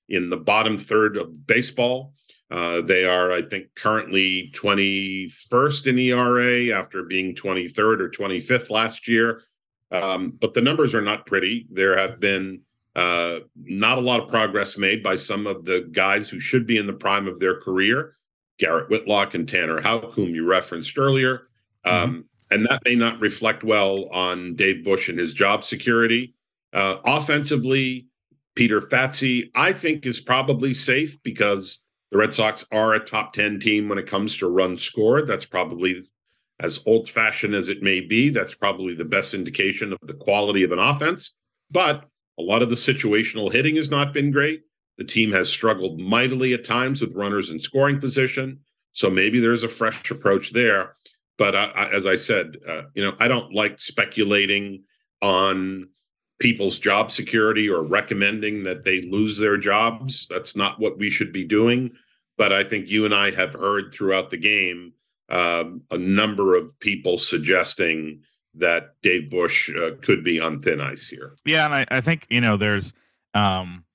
in 0.10 0.30
the 0.30 0.38
bottom 0.38 0.78
third 0.78 1.18
of 1.18 1.46
baseball. 1.46 2.14
Uh, 2.52 2.82
they 2.82 3.06
are, 3.06 3.32
I 3.32 3.42
think, 3.42 3.74
currently 3.76 4.52
21st 4.54 5.88
in 5.88 5.98
ERA 5.98 6.78
after 6.78 7.04
being 7.04 7.34
23rd 7.34 8.00
or 8.00 8.10
25th 8.10 8.70
last 8.70 9.08
year. 9.08 9.42
Um, 9.92 10.38
but 10.40 10.54
the 10.54 10.62
numbers 10.62 10.94
are 10.94 11.02
not 11.02 11.26
pretty. 11.26 11.68
There 11.70 11.98
have 11.98 12.20
been 12.20 12.62
uh, 12.96 13.40
not 13.56 13.98
a 13.98 14.02
lot 14.02 14.20
of 14.20 14.30
progress 14.30 14.78
made 14.78 15.02
by 15.02 15.16
some 15.16 15.48
of 15.48 15.66
the 15.66 15.88
guys 15.92 16.30
who 16.30 16.40
should 16.40 16.68
be 16.68 16.78
in 16.78 16.88
the 16.88 16.94
prime 16.94 17.28
of 17.28 17.40
their 17.40 17.60
career. 17.60 18.16
Garrett 18.60 18.90
Whitlock 18.90 19.34
and 19.34 19.48
Tanner 19.48 19.82
Houck, 19.82 20.14
whom 20.14 20.36
you 20.36 20.46
referenced 20.46 20.98
earlier. 20.98 21.48
Mm-hmm. 21.86 22.04
Um, 22.04 22.26
and 22.52 22.66
that 22.66 22.84
may 22.86 22.96
not 22.96 23.20
reflect 23.20 23.64
well 23.64 24.10
on 24.10 24.56
Dave 24.56 24.84
Bush 24.84 25.10
and 25.10 25.18
his 25.18 25.34
job 25.34 25.64
security. 25.64 26.36
Uh, 26.72 26.98
offensively, 27.04 28.08
Peter 28.56 28.80
Fatse, 28.80 29.50
I 29.56 29.74
think, 29.74 30.06
is 30.06 30.20
probably 30.20 30.74
safe 30.74 31.22
because 31.24 31.80
the 32.14 32.20
Red 32.20 32.34
Sox 32.36 32.64
are 32.72 32.94
a 32.94 33.04
top 33.04 33.34
10 33.34 33.60
team 33.60 33.90
when 33.90 33.98
it 33.98 34.06
comes 34.06 34.38
to 34.38 34.48
run 34.48 34.78
scored. 34.78 35.26
That's 35.26 35.46
probably 35.46 36.08
as 36.60 36.80
old 36.86 37.10
fashioned 37.10 37.56
as 37.56 37.70
it 37.70 37.82
may 37.82 38.02
be. 38.02 38.30
That's 38.30 38.54
probably 38.54 38.94
the 38.94 39.04
best 39.04 39.34
indication 39.34 39.92
of 39.92 40.00
the 40.04 40.14
quality 40.14 40.62
of 40.62 40.72
an 40.72 40.78
offense. 40.78 41.34
But 41.72 42.06
a 42.38 42.44
lot 42.44 42.62
of 42.62 42.70
the 42.70 42.76
situational 42.76 43.52
hitting 43.52 43.78
has 43.78 43.90
not 43.90 44.14
been 44.14 44.30
great. 44.30 44.62
The 45.00 45.04
team 45.04 45.32
has 45.32 45.50
struggled 45.50 46.00
mightily 46.00 46.54
at 46.54 46.64
times 46.64 47.02
with 47.02 47.16
runners 47.16 47.50
in 47.50 47.60
scoring 47.60 48.00
position. 48.00 48.60
So 48.92 49.10
maybe 49.10 49.40
there's 49.40 49.64
a 49.64 49.68
fresh 49.68 50.12
approach 50.12 50.54
there. 50.54 50.94
But 51.40 51.56
I, 51.56 51.90
as 51.92 52.06
I 52.06 52.16
said, 52.16 52.58
uh, 52.68 52.84
you 52.94 53.04
know, 53.04 53.16
I 53.20 53.28
don't 53.28 53.56
like 53.56 53.80
speculating 53.80 54.84
on 55.24 55.90
people's 56.44 56.78
job 56.78 57.10
security 57.10 57.70
or 57.70 57.82
recommending 57.82 58.64
that 58.64 58.84
they 58.84 59.02
lose 59.02 59.38
their 59.38 59.56
jobs. 59.56 60.28
That's 60.28 60.58
not 60.58 60.78
what 60.78 60.98
we 60.98 61.10
should 61.10 61.32
be 61.32 61.46
doing. 61.46 61.92
But 62.38 62.52
I 62.52 62.66
think 62.66 62.90
you 62.90 63.06
and 63.06 63.16
I 63.16 63.32
have 63.32 63.54
heard 63.54 63.94
throughout 63.94 64.30
the 64.30 64.38
game 64.38 64.92
um, 65.30 65.84
a 65.90 65.98
number 65.98 66.56
of 66.56 66.78
people 66.82 67.18
suggesting 67.18 68.24
that 68.56 68.96
Dave 69.02 69.30
Bush 69.30 69.74
uh, 69.74 69.92
could 70.02 70.22
be 70.22 70.42
on 70.42 70.60
thin 70.60 70.82
ice 70.82 71.08
here. 71.08 71.38
Yeah, 71.46 71.66
and 71.66 71.74
I, 71.74 71.86
I 71.90 72.02
think 72.02 72.28
you 72.30 72.42
know 72.42 72.58
there's 72.58 72.92
um, 73.34 73.86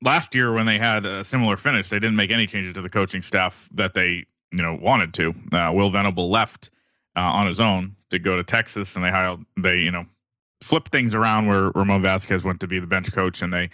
last 0.00 0.34
year 0.34 0.50
when 0.50 0.64
they 0.64 0.78
had 0.78 1.04
a 1.04 1.24
similar 1.24 1.58
finish, 1.58 1.90
they 1.90 2.00
didn't 2.00 2.16
make 2.16 2.30
any 2.30 2.46
changes 2.46 2.72
to 2.74 2.80
the 2.80 2.88
coaching 2.88 3.20
staff 3.20 3.68
that 3.74 3.92
they 3.92 4.24
you 4.50 4.62
know 4.62 4.78
wanted 4.80 5.12
to. 5.14 5.34
Uh, 5.52 5.72
Will 5.74 5.90
Venable 5.90 6.30
left 6.30 6.70
uh, 7.14 7.20
on 7.20 7.46
his 7.48 7.60
own 7.60 7.96
to 8.08 8.18
go 8.18 8.36
to 8.36 8.42
Texas, 8.42 8.96
and 8.96 9.04
they 9.04 9.10
hired 9.10 9.44
they 9.58 9.78
you 9.78 9.90
know 9.90 10.06
flipped 10.60 10.88
things 10.88 11.14
around 11.14 11.46
where 11.46 11.70
Ramon 11.74 12.02
Vazquez 12.02 12.44
went 12.44 12.60
to 12.60 12.66
be 12.66 12.78
the 12.78 12.86
bench 12.86 13.12
coach, 13.12 13.42
and 13.42 13.52
they 13.52 13.70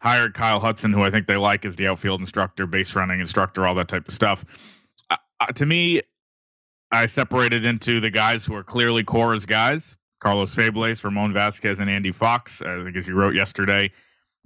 hired 0.00 0.34
Kyle 0.34 0.60
Hudson, 0.60 0.92
who 0.92 1.02
I 1.02 1.10
think 1.10 1.26
they 1.26 1.36
like 1.36 1.64
as 1.64 1.76
the 1.76 1.88
outfield 1.88 2.20
instructor, 2.20 2.66
base 2.66 2.94
running 2.94 3.20
instructor, 3.20 3.66
all 3.66 3.74
that 3.74 3.88
type 3.88 4.06
of 4.08 4.14
stuff. 4.14 4.44
Uh, 5.10 5.16
to 5.54 5.66
me, 5.66 6.02
I 6.90 7.06
separated 7.06 7.64
into 7.64 8.00
the 8.00 8.10
guys 8.10 8.44
who 8.44 8.54
are 8.54 8.64
clearly 8.64 9.04
Cora's 9.04 9.46
guys 9.46 9.96
Carlos 10.20 10.54
Febles, 10.54 11.04
Ramon 11.04 11.32
Vazquez, 11.32 11.78
and 11.78 11.88
Andy 11.88 12.12
Fox, 12.12 12.60
I 12.62 12.82
think 12.82 12.96
as 12.96 13.06
you 13.06 13.14
wrote 13.14 13.34
yesterday, 13.34 13.90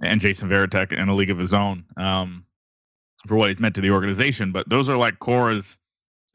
and 0.01 0.21
Jason 0.21 0.49
Varitek 0.49 0.93
in 0.93 1.09
a 1.09 1.15
league 1.15 1.29
of 1.29 1.39
his 1.39 1.53
own 1.53 1.85
um, 1.97 2.45
for 3.27 3.35
what 3.35 3.49
he's 3.49 3.59
meant 3.59 3.75
to 3.75 3.81
the 3.81 3.91
organization. 3.91 4.51
But 4.51 4.69
those 4.69 4.89
are 4.89 4.97
like 4.97 5.19
Cora's 5.19 5.77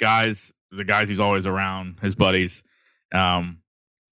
guys, 0.01 0.53
the 0.71 0.85
guys 0.85 1.09
he's 1.09 1.21
always 1.21 1.47
around, 1.47 1.99
his 2.03 2.15
buddies. 2.15 2.63
Um, 3.15 3.59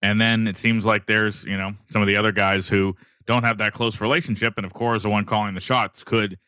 and 0.06 0.20
then 0.20 0.46
it 0.46 0.56
seems 0.56 0.86
like 0.86 1.06
there's, 1.06 1.42
you 1.44 1.56
know, 1.56 1.72
some 1.90 2.00
of 2.00 2.06
the 2.06 2.16
other 2.16 2.30
guys 2.30 2.68
who 2.68 2.94
don't 3.26 3.42
have 3.42 3.58
that 3.58 3.72
close 3.72 4.00
relationship. 4.00 4.54
And 4.56 4.64
of 4.64 4.72
course, 4.72 5.02
the 5.02 5.10
one 5.10 5.25
calling 5.25 5.56
the 5.56 5.60
shots 5.60 6.04
could 6.04 6.38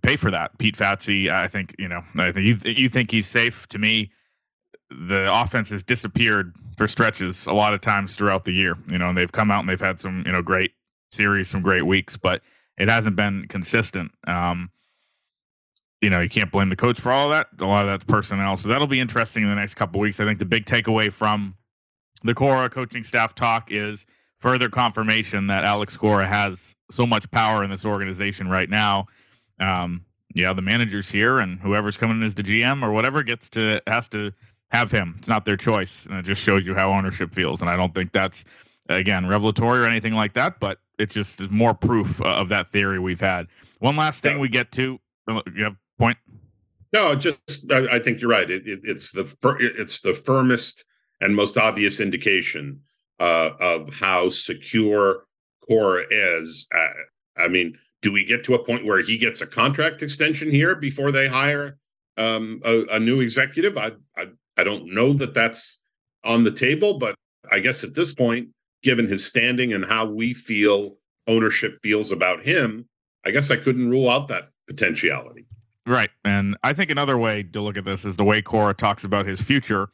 pay 0.00 0.16
for 0.16 0.30
that. 0.30 0.56
Pete 0.56 0.74
Fatse, 0.74 1.28
I 1.28 1.48
think, 1.48 1.74
you 1.78 1.86
know, 1.86 2.02
I 2.16 2.32
think 2.32 2.46
you, 2.46 2.72
you 2.72 2.88
think 2.88 3.10
he's 3.10 3.26
safe. 3.26 3.68
To 3.68 3.78
me, 3.78 4.10
the 4.88 5.30
offense 5.30 5.68
has 5.68 5.82
disappeared 5.82 6.54
for 6.78 6.88
stretches 6.88 7.44
a 7.44 7.52
lot 7.52 7.74
of 7.74 7.82
times 7.82 8.16
throughout 8.16 8.46
the 8.46 8.52
year. 8.52 8.78
You 8.88 8.96
know, 8.96 9.10
and 9.10 9.18
they've 9.18 9.30
come 9.30 9.50
out 9.50 9.60
and 9.60 9.68
they've 9.68 9.78
had 9.78 10.00
some, 10.00 10.22
you 10.24 10.32
know, 10.32 10.40
great 10.40 10.72
series, 11.10 11.50
some 11.50 11.60
great 11.60 11.82
weeks, 11.82 12.16
but 12.16 12.40
it 12.78 12.88
hasn't 12.88 13.16
been 13.16 13.48
consistent. 13.48 14.12
Um, 14.26 14.70
you 16.00 16.08
know, 16.08 16.20
you 16.20 16.30
can't 16.30 16.50
blame 16.50 16.70
the 16.70 16.76
coach 16.76 16.98
for 16.98 17.12
all 17.12 17.30
of 17.30 17.36
that. 17.36 17.62
A 17.62 17.68
lot 17.68 17.84
of 17.84 17.90
that's 17.90 18.04
personnel. 18.04 18.56
So 18.56 18.68
that'll 18.68 18.86
be 18.86 19.00
interesting 19.00 19.42
in 19.42 19.50
the 19.50 19.56
next 19.56 19.74
couple 19.74 20.00
weeks. 20.00 20.18
I 20.20 20.24
think 20.24 20.38
the 20.38 20.46
big 20.46 20.64
takeaway 20.64 21.12
from 21.12 21.56
the 22.22 22.34
Cora 22.34 22.68
coaching 22.70 23.04
staff 23.04 23.34
talk 23.34 23.70
is 23.70 24.06
further 24.38 24.68
confirmation 24.68 25.46
that 25.48 25.64
Alex 25.64 25.96
Cora 25.96 26.26
has 26.26 26.74
so 26.90 27.06
much 27.06 27.30
power 27.30 27.62
in 27.62 27.70
this 27.70 27.84
organization 27.84 28.48
right 28.48 28.68
now. 28.68 29.06
Um, 29.60 30.04
yeah, 30.34 30.52
the 30.52 30.62
manager's 30.62 31.10
here, 31.10 31.38
and 31.38 31.60
whoever's 31.60 31.96
coming 31.96 32.20
in 32.20 32.26
as 32.26 32.34
the 32.34 32.42
GM 32.42 32.82
or 32.82 32.92
whatever 32.92 33.22
gets 33.22 33.48
to 33.50 33.80
has 33.86 34.08
to 34.10 34.32
have 34.70 34.92
him. 34.92 35.16
It's 35.18 35.28
not 35.28 35.44
their 35.44 35.56
choice, 35.56 36.06
and 36.06 36.18
it 36.18 36.24
just 36.24 36.42
shows 36.42 36.64
you 36.64 36.74
how 36.74 36.90
ownership 36.92 37.34
feels. 37.34 37.60
And 37.60 37.68
I 37.68 37.76
don't 37.76 37.94
think 37.94 38.12
that's 38.12 38.44
again 38.88 39.26
revelatory 39.26 39.80
or 39.80 39.86
anything 39.86 40.14
like 40.14 40.34
that, 40.34 40.60
but 40.60 40.78
it 40.98 41.10
just 41.10 41.40
is 41.40 41.50
more 41.50 41.74
proof 41.74 42.20
of 42.22 42.48
that 42.48 42.70
theory 42.70 42.98
we've 42.98 43.20
had. 43.20 43.46
One 43.80 43.96
last 43.96 44.22
thing 44.22 44.38
we 44.38 44.48
get 44.48 44.70
to. 44.72 45.00
Uh, 45.26 45.42
you 45.54 45.64
have 45.64 45.76
point. 45.98 46.18
No, 46.92 47.14
just 47.14 47.70
I, 47.70 47.96
I 47.96 47.98
think 47.98 48.20
you're 48.20 48.30
right. 48.30 48.50
It, 48.50 48.66
it, 48.66 48.80
it's 48.84 49.12
the 49.12 49.34
it's 49.58 50.00
the 50.00 50.14
firmest 50.14 50.84
and 51.20 51.34
most 51.34 51.56
obvious 51.56 52.00
indication 52.00 52.80
uh, 53.18 53.50
of 53.60 53.92
how 53.94 54.28
secure 54.28 55.24
Cora 55.66 56.04
is. 56.10 56.66
Uh, 56.74 57.42
I 57.42 57.48
mean, 57.48 57.78
do 58.02 58.12
we 58.12 58.24
get 58.24 58.44
to 58.44 58.54
a 58.54 58.64
point 58.64 58.84
where 58.84 59.02
he 59.02 59.18
gets 59.18 59.40
a 59.40 59.46
contract 59.46 60.02
extension 60.02 60.50
here 60.50 60.74
before 60.74 61.12
they 61.12 61.28
hire 61.28 61.78
um, 62.16 62.60
a, 62.64 62.84
a, 62.92 62.98
new 62.98 63.20
executive? 63.20 63.76
I, 63.76 63.92
I 64.16 64.28
I 64.56 64.64
don't 64.64 64.94
know 64.94 65.12
that 65.14 65.34
that's 65.34 65.78
on 66.24 66.44
the 66.44 66.50
table, 66.50 66.98
but 66.98 67.14
I 67.50 67.60
guess 67.60 67.84
at 67.84 67.94
this 67.94 68.14
point, 68.14 68.48
given 68.82 69.06
his 69.06 69.24
standing 69.24 69.72
and 69.72 69.84
how 69.84 70.06
we 70.06 70.34
feel 70.34 70.96
ownership 71.26 71.78
feels 71.82 72.10
about 72.12 72.42
him, 72.42 72.88
I 73.24 73.30
guess 73.30 73.50
I 73.50 73.56
couldn't 73.56 73.90
rule 73.90 74.08
out 74.08 74.28
that 74.28 74.50
potentiality. 74.66 75.46
Right. 75.86 76.10
And 76.24 76.56
I 76.62 76.72
think 76.72 76.90
another 76.90 77.18
way 77.18 77.42
to 77.42 77.60
look 77.60 77.76
at 77.76 77.84
this 77.84 78.04
is 78.04 78.16
the 78.16 78.24
way 78.24 78.42
Cora 78.42 78.74
talks 78.74 79.04
about 79.04 79.26
his 79.26 79.40
future. 79.40 79.88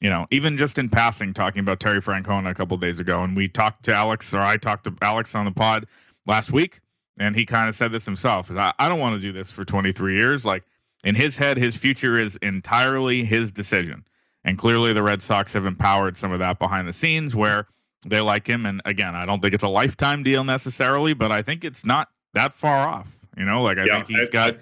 You 0.00 0.10
know, 0.10 0.26
even 0.30 0.56
just 0.56 0.78
in 0.78 0.88
passing, 0.88 1.34
talking 1.34 1.60
about 1.60 1.80
Terry 1.80 2.00
Francona 2.00 2.50
a 2.50 2.54
couple 2.54 2.76
days 2.76 3.00
ago. 3.00 3.22
And 3.22 3.36
we 3.36 3.48
talked 3.48 3.84
to 3.86 3.94
Alex, 3.94 4.32
or 4.32 4.40
I 4.40 4.56
talked 4.56 4.84
to 4.84 4.94
Alex 5.02 5.34
on 5.34 5.44
the 5.44 5.50
pod 5.50 5.86
last 6.24 6.52
week, 6.52 6.80
and 7.18 7.34
he 7.34 7.44
kind 7.44 7.68
of 7.68 7.74
said 7.74 7.90
this 7.90 8.04
himself. 8.04 8.50
I, 8.50 8.72
I 8.78 8.88
don't 8.88 9.00
want 9.00 9.16
to 9.16 9.20
do 9.20 9.32
this 9.32 9.50
for 9.50 9.64
23 9.64 10.16
years. 10.16 10.44
Like 10.44 10.62
in 11.02 11.16
his 11.16 11.38
head, 11.38 11.56
his 11.56 11.76
future 11.76 12.18
is 12.18 12.36
entirely 12.36 13.24
his 13.24 13.50
decision. 13.50 14.04
And 14.44 14.56
clearly 14.56 14.92
the 14.92 15.02
Red 15.02 15.20
Sox 15.20 15.52
have 15.52 15.66
empowered 15.66 16.16
some 16.16 16.32
of 16.32 16.38
that 16.38 16.58
behind 16.58 16.86
the 16.86 16.92
scenes 16.92 17.34
where 17.34 17.66
they 18.06 18.20
like 18.20 18.46
him. 18.46 18.66
And 18.66 18.80
again, 18.84 19.14
I 19.14 19.26
don't 19.26 19.40
think 19.40 19.54
it's 19.54 19.64
a 19.64 19.68
lifetime 19.68 20.22
deal 20.22 20.44
necessarily, 20.44 21.12
but 21.12 21.32
I 21.32 21.42
think 21.42 21.64
it's 21.64 21.84
not 21.84 22.08
that 22.34 22.54
far 22.54 22.88
off. 22.88 23.08
You 23.36 23.44
know, 23.44 23.62
like 23.62 23.78
I 23.78 23.84
yeah, 23.84 23.96
think 23.96 24.08
he's 24.08 24.28
I, 24.28 24.30
got. 24.30 24.56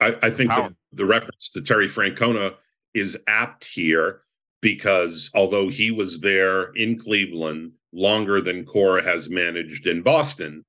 I, 0.00 0.16
I 0.22 0.30
think 0.30 0.50
the, 0.50 0.74
the 0.92 1.06
reference 1.06 1.50
to 1.50 1.62
Terry 1.62 1.88
Francona 1.88 2.54
is 2.94 3.18
apt 3.26 3.64
here 3.64 4.22
because 4.60 5.30
although 5.34 5.68
he 5.68 5.90
was 5.90 6.20
there 6.20 6.72
in 6.72 6.98
Cleveland 6.98 7.72
longer 7.92 8.40
than 8.40 8.64
Cora 8.64 9.02
has 9.02 9.28
managed 9.28 9.86
in 9.86 10.02
Boston, 10.02 10.64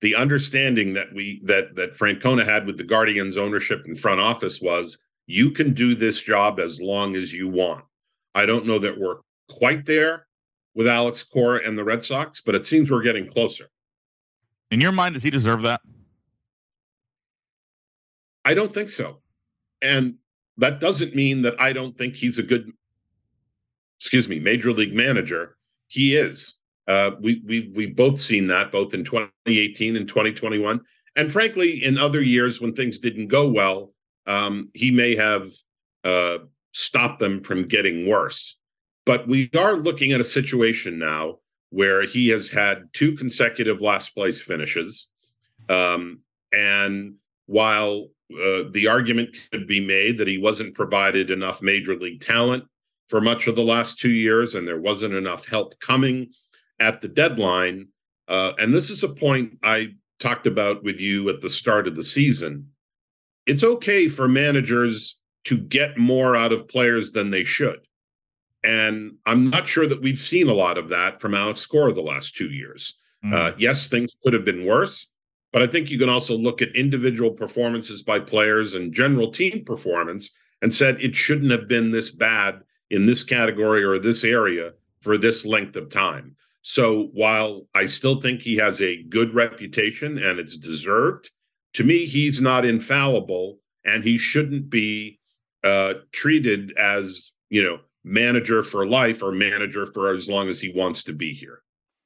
the 0.00 0.16
understanding 0.16 0.94
that 0.94 1.12
we 1.14 1.40
that 1.44 1.76
that 1.76 1.94
Francona 1.94 2.44
had 2.44 2.66
with 2.66 2.76
the 2.76 2.84
Guardians 2.84 3.36
ownership 3.36 3.84
and 3.86 3.98
front 3.98 4.20
office 4.20 4.60
was 4.60 4.98
you 5.26 5.52
can 5.52 5.72
do 5.72 5.94
this 5.94 6.20
job 6.20 6.58
as 6.58 6.82
long 6.82 7.14
as 7.14 7.32
you 7.32 7.48
want. 7.48 7.84
I 8.34 8.44
don't 8.44 8.66
know 8.66 8.80
that 8.80 8.98
we're 8.98 9.18
quite 9.48 9.86
there 9.86 10.26
with 10.74 10.88
Alex 10.88 11.22
Cora 11.22 11.60
and 11.64 11.78
the 11.78 11.84
Red 11.84 12.02
Sox, 12.02 12.40
but 12.40 12.54
it 12.54 12.66
seems 12.66 12.90
we're 12.90 13.02
getting 13.02 13.28
closer. 13.28 13.68
In 14.70 14.80
your 14.80 14.92
mind, 14.92 15.14
does 15.14 15.22
he 15.22 15.30
deserve 15.30 15.62
that? 15.62 15.80
I 18.44 18.54
don't 18.54 18.74
think 18.74 18.88
so. 18.88 19.20
And 19.80 20.16
that 20.58 20.80
doesn't 20.80 21.14
mean 21.14 21.42
that 21.42 21.60
I 21.60 21.72
don't 21.72 21.96
think 21.96 22.16
he's 22.16 22.38
a 22.38 22.42
good, 22.42 22.70
excuse 24.00 24.28
me, 24.28 24.38
major 24.38 24.72
league 24.72 24.94
manager. 24.94 25.56
He 25.88 26.16
is. 26.16 26.58
Uh, 26.88 27.12
we 27.20 27.42
we 27.46 27.72
we've 27.74 27.96
both 27.96 28.20
seen 28.20 28.48
that 28.48 28.72
both 28.72 28.92
in 28.92 29.04
2018 29.04 29.96
and 29.96 30.08
2021, 30.08 30.80
and 31.16 31.32
frankly, 31.32 31.84
in 31.84 31.96
other 31.96 32.20
years 32.20 32.60
when 32.60 32.74
things 32.74 32.98
didn't 32.98 33.28
go 33.28 33.48
well, 33.48 33.92
um, 34.26 34.68
he 34.74 34.90
may 34.90 35.14
have 35.14 35.48
uh, 36.02 36.38
stopped 36.72 37.20
them 37.20 37.42
from 37.42 37.68
getting 37.68 38.08
worse. 38.08 38.58
But 39.04 39.28
we 39.28 39.50
are 39.56 39.74
looking 39.74 40.12
at 40.12 40.20
a 40.20 40.24
situation 40.24 40.98
now 40.98 41.38
where 41.70 42.02
he 42.02 42.28
has 42.28 42.48
had 42.48 42.92
two 42.92 43.14
consecutive 43.14 43.80
last 43.80 44.10
place 44.10 44.40
finishes, 44.40 45.08
um, 45.68 46.20
and 46.52 47.14
while 47.46 48.08
uh, 48.30 48.64
the 48.70 48.88
argument 48.88 49.36
could 49.50 49.66
be 49.66 49.84
made 49.84 50.18
that 50.18 50.28
he 50.28 50.38
wasn't 50.38 50.74
provided 50.74 51.30
enough 51.30 51.62
major 51.62 51.96
league 51.96 52.20
talent 52.20 52.64
for 53.08 53.20
much 53.20 53.46
of 53.46 53.56
the 53.56 53.62
last 53.62 53.98
two 53.98 54.10
years, 54.10 54.54
and 54.54 54.66
there 54.66 54.80
wasn't 54.80 55.14
enough 55.14 55.46
help 55.46 55.78
coming 55.80 56.32
at 56.80 57.00
the 57.00 57.08
deadline. 57.08 57.88
Uh, 58.28 58.52
and 58.58 58.72
this 58.72 58.88
is 58.88 59.02
a 59.02 59.08
point 59.08 59.58
I 59.62 59.94
talked 60.18 60.46
about 60.46 60.82
with 60.82 61.00
you 61.00 61.28
at 61.28 61.40
the 61.40 61.50
start 61.50 61.86
of 61.86 61.96
the 61.96 62.04
season. 62.04 62.68
It's 63.46 63.64
okay 63.64 64.08
for 64.08 64.28
managers 64.28 65.18
to 65.44 65.58
get 65.58 65.98
more 65.98 66.36
out 66.36 66.52
of 66.52 66.68
players 66.68 67.12
than 67.12 67.30
they 67.30 67.44
should. 67.44 67.80
And 68.64 69.16
I'm 69.26 69.50
not 69.50 69.66
sure 69.66 69.88
that 69.88 70.00
we've 70.00 70.18
seen 70.18 70.48
a 70.48 70.54
lot 70.54 70.78
of 70.78 70.88
that 70.90 71.20
from 71.20 71.34
Alex 71.34 71.66
Cora 71.66 71.92
the 71.92 72.00
last 72.00 72.36
two 72.36 72.48
years. 72.48 72.98
Mm. 73.24 73.34
Uh, 73.34 73.54
yes, 73.58 73.88
things 73.88 74.16
could 74.22 74.32
have 74.32 74.44
been 74.44 74.64
worse, 74.64 75.08
but 75.52 75.62
I 75.62 75.66
think 75.66 75.90
you 75.90 75.98
can 75.98 76.08
also 76.08 76.36
look 76.36 76.62
at 76.62 76.74
individual 76.74 77.30
performances 77.30 78.02
by 78.02 78.18
players 78.18 78.74
and 78.74 78.92
general 78.92 79.30
team 79.30 79.64
performance 79.64 80.30
and 80.62 80.72
said 80.72 81.00
it 81.00 81.14
shouldn't 81.14 81.50
have 81.50 81.68
been 81.68 81.90
this 81.90 82.10
bad 82.10 82.62
in 82.90 83.06
this 83.06 83.22
category 83.22 83.84
or 83.84 83.98
this 83.98 84.24
area 84.24 84.72
for 85.00 85.18
this 85.18 85.44
length 85.44 85.76
of 85.76 85.90
time. 85.90 86.36
So 86.62 87.10
while 87.12 87.66
I 87.74 87.86
still 87.86 88.20
think 88.20 88.40
he 88.40 88.56
has 88.56 88.80
a 88.80 89.02
good 89.04 89.34
reputation 89.34 90.18
and 90.18 90.38
it's 90.38 90.56
deserved, 90.56 91.30
to 91.74 91.84
me, 91.84 92.06
he's 92.06 92.40
not 92.40 92.64
infallible 92.64 93.58
and 93.84 94.04
he 94.04 94.16
shouldn't 94.16 94.70
be 94.70 95.18
uh, 95.64 95.94
treated 96.12 96.72
as, 96.78 97.32
you 97.50 97.62
know, 97.62 97.80
manager 98.04 98.62
for 98.62 98.86
life 98.86 99.22
or 99.22 99.32
manager 99.32 99.86
for 99.86 100.14
as 100.14 100.28
long 100.28 100.48
as 100.48 100.60
he 100.60 100.72
wants 100.74 101.04
to 101.04 101.12
be 101.12 101.32
here. 101.32 101.62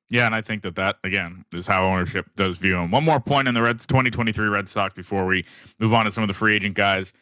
Yeah, 0.08 0.26
and 0.26 0.34
I 0.34 0.40
think 0.40 0.62
that 0.62 0.76
that 0.76 0.96
again 1.02 1.44
is 1.52 1.66
how 1.66 1.84
ownership 1.84 2.26
does 2.36 2.58
view 2.58 2.76
him. 2.76 2.90
One 2.90 3.04
more 3.04 3.20
point 3.20 3.48
in 3.48 3.54
the 3.54 3.62
Reds 3.62 3.86
2023 3.86 4.46
Red 4.46 4.68
Sox 4.68 4.94
before 4.94 5.26
we 5.26 5.44
move 5.78 5.92
on 5.92 6.04
to 6.04 6.12
some 6.12 6.22
of 6.22 6.28
the 6.28 6.34
free 6.34 6.54
agent 6.54 6.75
guys. 6.76 7.12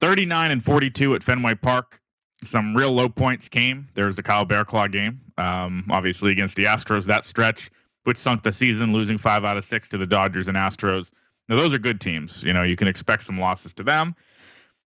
39 0.00 0.50
and 0.50 0.64
42 0.64 1.14
at 1.14 1.22
Fenway 1.22 1.54
Park. 1.56 2.00
Some 2.42 2.74
real 2.74 2.90
low 2.90 3.10
points 3.10 3.50
came. 3.50 3.88
There's 3.92 4.16
the 4.16 4.22
Kyle 4.22 4.46
Barraclough 4.46 4.90
game, 4.90 5.20
um, 5.36 5.84
obviously 5.90 6.32
against 6.32 6.56
the 6.56 6.64
Astros. 6.64 7.04
That 7.04 7.26
stretch, 7.26 7.70
which 8.04 8.16
sunk 8.16 8.42
the 8.42 8.52
season, 8.54 8.94
losing 8.94 9.18
five 9.18 9.44
out 9.44 9.58
of 9.58 9.64
six 9.66 9.90
to 9.90 9.98
the 9.98 10.06
Dodgers 10.06 10.48
and 10.48 10.56
Astros. 10.56 11.10
Now 11.50 11.56
those 11.56 11.74
are 11.74 11.78
good 11.78 12.00
teams. 12.00 12.42
You 12.42 12.54
know 12.54 12.62
you 12.62 12.76
can 12.76 12.88
expect 12.88 13.24
some 13.24 13.38
losses 13.38 13.74
to 13.74 13.82
them. 13.82 14.14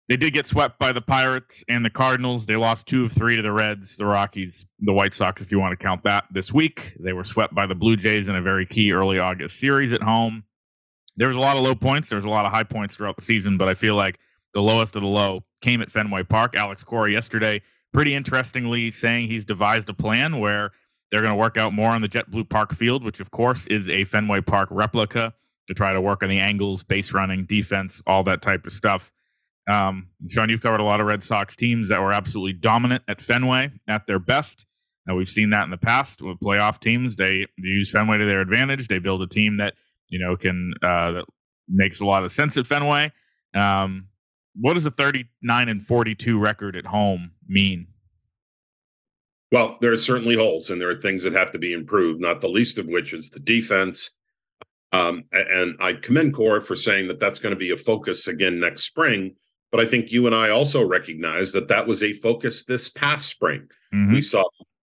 They 0.08 0.16
did 0.18 0.34
get 0.34 0.46
swept 0.46 0.78
by 0.78 0.92
the 0.92 1.00
Pirates 1.00 1.64
and 1.66 1.82
the 1.82 1.90
Cardinals. 1.90 2.44
They 2.44 2.56
lost 2.56 2.86
two 2.86 3.06
of 3.06 3.12
three 3.12 3.36
to 3.36 3.42
the 3.42 3.52
Reds, 3.52 3.96
the 3.96 4.04
Rockies, 4.04 4.66
the 4.78 4.92
White 4.92 5.14
Sox, 5.14 5.40
if 5.40 5.50
you 5.50 5.58
want 5.58 5.72
to 5.78 5.82
count 5.82 6.02
that 6.04 6.24
this 6.30 6.52
week. 6.52 6.94
They 7.00 7.14
were 7.14 7.24
swept 7.24 7.54
by 7.54 7.66
the 7.66 7.74
Blue 7.74 7.96
Jays 7.96 8.28
in 8.28 8.36
a 8.36 8.42
very 8.42 8.66
key 8.66 8.92
early 8.92 9.18
August 9.18 9.58
series 9.58 9.94
at 9.94 10.02
home. 10.02 10.44
There 11.16 11.28
was 11.28 11.36
a 11.36 11.40
lot 11.40 11.56
of 11.56 11.62
low 11.62 11.74
points. 11.74 12.10
There 12.10 12.16
was 12.16 12.24
a 12.24 12.30
lot 12.30 12.44
of 12.44 12.52
high 12.52 12.64
points 12.64 12.96
throughout 12.96 13.16
the 13.16 13.22
season, 13.22 13.56
but 13.56 13.66
I 13.66 13.74
feel 13.74 13.94
like 13.94 14.18
the 14.52 14.60
lowest 14.60 14.94
of 14.94 15.02
the 15.02 15.08
low 15.08 15.44
came 15.62 15.80
at 15.80 15.90
Fenway 15.90 16.24
Park. 16.24 16.54
Alex 16.54 16.84
Cora 16.84 17.10
yesterday, 17.10 17.62
pretty 17.94 18.14
interestingly, 18.14 18.90
saying 18.90 19.30
he's 19.30 19.46
devised 19.46 19.88
a 19.88 19.94
plan 19.94 20.38
where 20.38 20.72
they're 21.10 21.22
going 21.22 21.32
to 21.32 21.36
work 21.36 21.56
out 21.56 21.72
more 21.72 21.90
on 21.92 22.02
the 22.02 22.08
JetBlue 22.08 22.50
Park 22.50 22.74
field, 22.74 23.04
which 23.04 23.20
of 23.20 23.30
course 23.30 23.66
is 23.68 23.88
a 23.88 24.04
Fenway 24.04 24.42
Park 24.42 24.68
replica 24.70 25.32
to 25.66 25.72
try 25.72 25.94
to 25.94 26.00
work 26.00 26.22
on 26.22 26.28
the 26.28 26.40
angles, 26.40 26.82
base 26.82 27.14
running, 27.14 27.46
defense, 27.46 28.02
all 28.06 28.22
that 28.24 28.42
type 28.42 28.66
of 28.66 28.72
stuff. 28.74 29.10
Um, 29.66 30.08
Sean, 30.28 30.50
you've 30.50 30.60
covered 30.60 30.80
a 30.80 30.84
lot 30.84 31.00
of 31.00 31.06
Red 31.06 31.22
Sox 31.22 31.56
teams 31.56 31.88
that 31.88 32.00
were 32.00 32.12
absolutely 32.12 32.52
dominant 32.52 33.02
at 33.08 33.20
Fenway 33.20 33.72
at 33.88 34.06
their 34.06 34.18
best. 34.18 34.66
Now 35.06 35.16
we've 35.16 35.28
seen 35.28 35.50
that 35.50 35.64
in 35.64 35.70
the 35.70 35.76
past 35.76 36.22
with 36.22 36.38
playoff 36.40 36.80
teams. 36.80 37.16
They, 37.16 37.46
use 37.58 37.90
Fenway 37.90 38.18
to 38.18 38.24
their 38.24 38.40
advantage. 38.40 38.88
They 38.88 38.98
build 38.98 39.22
a 39.22 39.26
team 39.26 39.58
that 39.58 39.74
you 40.10 40.18
know 40.18 40.36
can 40.36 40.74
uh, 40.82 41.12
that 41.12 41.24
makes 41.68 42.00
a 42.00 42.04
lot 42.04 42.24
of 42.24 42.32
sense 42.32 42.56
at 42.56 42.66
Fenway. 42.66 43.12
Um, 43.54 44.08
what 44.56 44.74
does 44.74 44.86
a 44.86 44.90
39 44.90 45.68
and 45.68 45.84
42 45.84 46.38
record 46.38 46.76
at 46.76 46.86
home 46.86 47.32
mean? 47.46 47.88
Well, 49.50 49.78
there 49.80 49.92
are 49.92 49.96
certainly 49.96 50.36
holes, 50.36 50.70
and 50.70 50.80
there 50.80 50.90
are 50.90 51.00
things 51.00 51.22
that 51.22 51.32
have 51.32 51.52
to 51.52 51.58
be 51.58 51.72
improved. 51.72 52.20
Not 52.20 52.40
the 52.40 52.48
least 52.48 52.78
of 52.78 52.86
which 52.86 53.12
is 53.12 53.30
the 53.30 53.40
defense. 53.40 54.10
Um, 54.92 55.24
and 55.32 55.76
I 55.80 55.94
commend 55.94 56.34
Cora 56.34 56.60
for 56.60 56.76
saying 56.76 57.08
that 57.08 57.18
that's 57.18 57.40
going 57.40 57.54
to 57.54 57.58
be 57.58 57.70
a 57.70 57.76
focus 57.76 58.28
again 58.28 58.60
next 58.60 58.84
spring 58.84 59.34
but 59.70 59.80
I 59.80 59.86
think 59.86 60.12
you 60.12 60.26
and 60.26 60.34
I 60.34 60.50
also 60.50 60.86
recognize 60.86 61.52
that 61.52 61.68
that 61.68 61.86
was 61.86 62.02
a 62.02 62.12
focus 62.12 62.64
this 62.64 62.88
past 62.88 63.28
spring. 63.28 63.68
Mm-hmm. 63.92 64.12
We 64.12 64.22
saw 64.22 64.44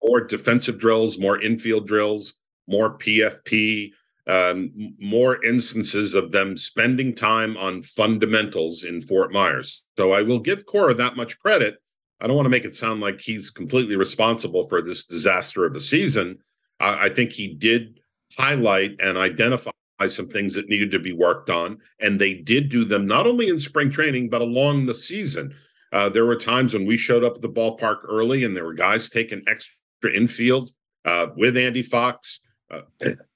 more 0.02 0.20
defensive 0.20 0.78
drills, 0.78 1.18
more 1.18 1.40
infield 1.40 1.86
drills, 1.86 2.34
more 2.66 2.98
PFP, 2.98 3.92
um, 4.26 4.70
more 5.00 5.44
instances 5.44 6.14
of 6.14 6.30
them 6.30 6.56
spending 6.56 7.14
time 7.14 7.56
on 7.56 7.82
fundamentals 7.82 8.84
in 8.84 9.02
Fort 9.02 9.32
Myers. 9.32 9.84
So 9.96 10.12
I 10.12 10.22
will 10.22 10.38
give 10.38 10.66
Cora 10.66 10.94
that 10.94 11.16
much 11.16 11.38
credit. 11.38 11.76
I 12.20 12.26
don't 12.26 12.36
want 12.36 12.46
to 12.46 12.50
make 12.50 12.64
it 12.64 12.76
sound 12.76 13.00
like 13.00 13.20
he's 13.20 13.50
completely 13.50 13.96
responsible 13.96 14.68
for 14.68 14.80
this 14.80 15.06
disaster 15.06 15.66
of 15.66 15.74
a 15.74 15.80
season. 15.80 16.38
I, 16.78 17.06
I 17.06 17.08
think 17.08 17.32
he 17.32 17.54
did 17.54 18.00
highlight 18.36 19.00
and 19.00 19.18
identify 19.18 19.72
some 20.06 20.28
things 20.28 20.54
that 20.54 20.68
needed 20.68 20.90
to 20.92 20.98
be 20.98 21.12
worked 21.12 21.50
on. 21.50 21.78
And 22.00 22.20
they 22.20 22.34
did 22.34 22.68
do 22.68 22.84
them 22.84 23.06
not 23.06 23.26
only 23.26 23.48
in 23.48 23.60
spring 23.60 23.90
training, 23.90 24.28
but 24.28 24.42
along 24.42 24.86
the 24.86 24.94
season. 24.94 25.54
Uh, 25.92 26.08
there 26.08 26.26
were 26.26 26.36
times 26.36 26.72
when 26.72 26.86
we 26.86 26.96
showed 26.96 27.24
up 27.24 27.36
at 27.36 27.42
the 27.42 27.48
ballpark 27.48 27.98
early 28.04 28.44
and 28.44 28.56
there 28.56 28.64
were 28.64 28.74
guys 28.74 29.10
taking 29.10 29.42
extra 29.46 30.12
infield 30.14 30.72
uh, 31.04 31.26
with 31.36 31.56
Andy 31.56 31.82
Fox, 31.82 32.40
uh, 32.70 32.82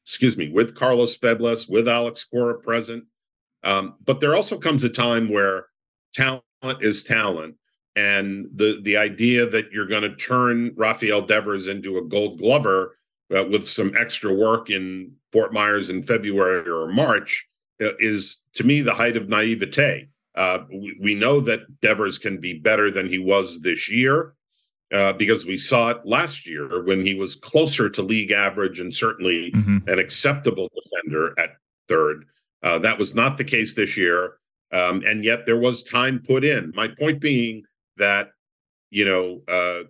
excuse 0.02 0.36
me, 0.36 0.50
with 0.50 0.74
Carlos 0.74 1.16
Febles, 1.16 1.68
with 1.68 1.88
Alex 1.88 2.24
Cora 2.24 2.58
present. 2.58 3.04
Um, 3.62 3.96
but 4.04 4.20
there 4.20 4.34
also 4.34 4.58
comes 4.58 4.84
a 4.84 4.88
time 4.88 5.28
where 5.28 5.66
talent 6.14 6.44
is 6.80 7.04
talent. 7.04 7.56
And 7.96 8.48
the 8.54 8.80
the 8.82 8.98
idea 8.98 9.46
that 9.46 9.72
you're 9.72 9.86
going 9.86 10.02
to 10.02 10.14
turn 10.14 10.74
Rafael 10.76 11.22
Devers 11.22 11.66
into 11.66 11.96
a 11.96 12.04
gold 12.04 12.38
glover 12.38 12.98
uh, 13.34 13.44
with 13.44 13.68
some 13.68 13.92
extra 13.98 14.32
work 14.32 14.70
in 14.70 15.12
Fort 15.32 15.52
Myers 15.52 15.90
in 15.90 16.02
February 16.02 16.68
or 16.68 16.88
March 16.88 17.48
uh, 17.82 17.96
is 17.98 18.42
to 18.54 18.64
me 18.64 18.80
the 18.80 18.94
height 18.94 19.16
of 19.16 19.28
naivete. 19.28 20.08
Uh, 20.34 20.64
we, 20.70 20.98
we, 21.00 21.14
know 21.14 21.40
that 21.40 21.80
Devers 21.80 22.18
can 22.18 22.38
be 22.38 22.58
better 22.58 22.90
than 22.90 23.06
he 23.06 23.18
was 23.18 23.62
this 23.62 23.90
year 23.90 24.34
uh, 24.92 25.14
because 25.14 25.46
we 25.46 25.56
saw 25.56 25.90
it 25.90 26.00
last 26.04 26.46
year 26.46 26.84
when 26.84 27.04
he 27.04 27.14
was 27.14 27.36
closer 27.36 27.88
to 27.88 28.02
league 28.02 28.32
average 28.32 28.78
and 28.78 28.94
certainly 28.94 29.50
mm-hmm. 29.52 29.78
an 29.88 29.98
acceptable 29.98 30.70
defender 30.74 31.34
at 31.38 31.56
third. 31.88 32.26
Uh, 32.62 32.78
that 32.78 32.98
was 32.98 33.14
not 33.14 33.38
the 33.38 33.44
case 33.44 33.74
this 33.74 33.96
year. 33.96 34.34
Um, 34.72 35.02
and 35.06 35.24
yet 35.24 35.46
there 35.46 35.56
was 35.56 35.82
time 35.82 36.18
put 36.18 36.44
in. 36.44 36.72
My 36.74 36.88
point 36.88 37.20
being 37.20 37.64
that, 37.96 38.30
you 38.90 39.04
know, 39.04 39.42
uh, 39.48 39.84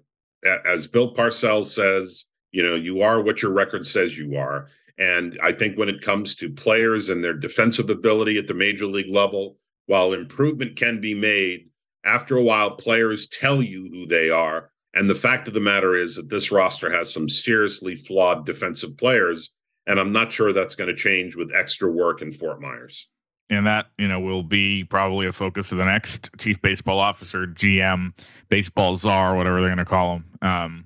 as 0.64 0.86
Bill 0.86 1.14
Parcells 1.14 1.66
says, 1.66 2.26
you 2.52 2.62
know, 2.62 2.74
you 2.74 3.02
are 3.02 3.20
what 3.20 3.42
your 3.42 3.52
record 3.52 3.86
says 3.86 4.18
you 4.18 4.36
are. 4.36 4.68
And 4.98 5.38
I 5.42 5.52
think 5.52 5.76
when 5.76 5.88
it 5.88 6.00
comes 6.00 6.34
to 6.36 6.50
players 6.50 7.10
and 7.10 7.22
their 7.22 7.34
defensive 7.34 7.90
ability 7.90 8.38
at 8.38 8.46
the 8.46 8.54
major 8.54 8.86
league 8.86 9.14
level, 9.14 9.58
while 9.86 10.12
improvement 10.12 10.76
can 10.76 11.00
be 11.00 11.14
made, 11.14 11.68
after 12.04 12.36
a 12.36 12.42
while, 12.42 12.70
players 12.70 13.26
tell 13.26 13.62
you 13.62 13.88
who 13.92 14.06
they 14.06 14.30
are. 14.30 14.70
And 14.94 15.10
the 15.10 15.14
fact 15.14 15.48
of 15.48 15.54
the 15.54 15.60
matter 15.60 15.94
is 15.94 16.16
that 16.16 16.30
this 16.30 16.50
roster 16.50 16.90
has 16.90 17.12
some 17.12 17.28
seriously 17.28 17.96
flawed 17.96 18.46
defensive 18.46 18.96
players. 18.96 19.52
And 19.86 20.00
I'm 20.00 20.12
not 20.12 20.32
sure 20.32 20.52
that's 20.52 20.74
going 20.74 20.88
to 20.88 20.96
change 20.96 21.36
with 21.36 21.54
extra 21.54 21.90
work 21.90 22.22
in 22.22 22.32
Fort 22.32 22.60
Myers. 22.60 23.08
And 23.50 23.66
that, 23.66 23.86
you 23.98 24.08
know, 24.08 24.18
will 24.18 24.42
be 24.42 24.84
probably 24.84 25.26
a 25.26 25.32
focus 25.32 25.70
of 25.70 25.78
the 25.78 25.84
next 25.84 26.30
chief 26.38 26.60
baseball 26.62 26.98
officer, 26.98 27.46
GM, 27.46 28.16
baseball 28.48 28.96
czar, 28.96 29.36
whatever 29.36 29.60
they're 29.60 29.68
going 29.68 29.78
to 29.78 29.84
call 29.84 30.16
him. 30.16 30.24
Um, 30.42 30.84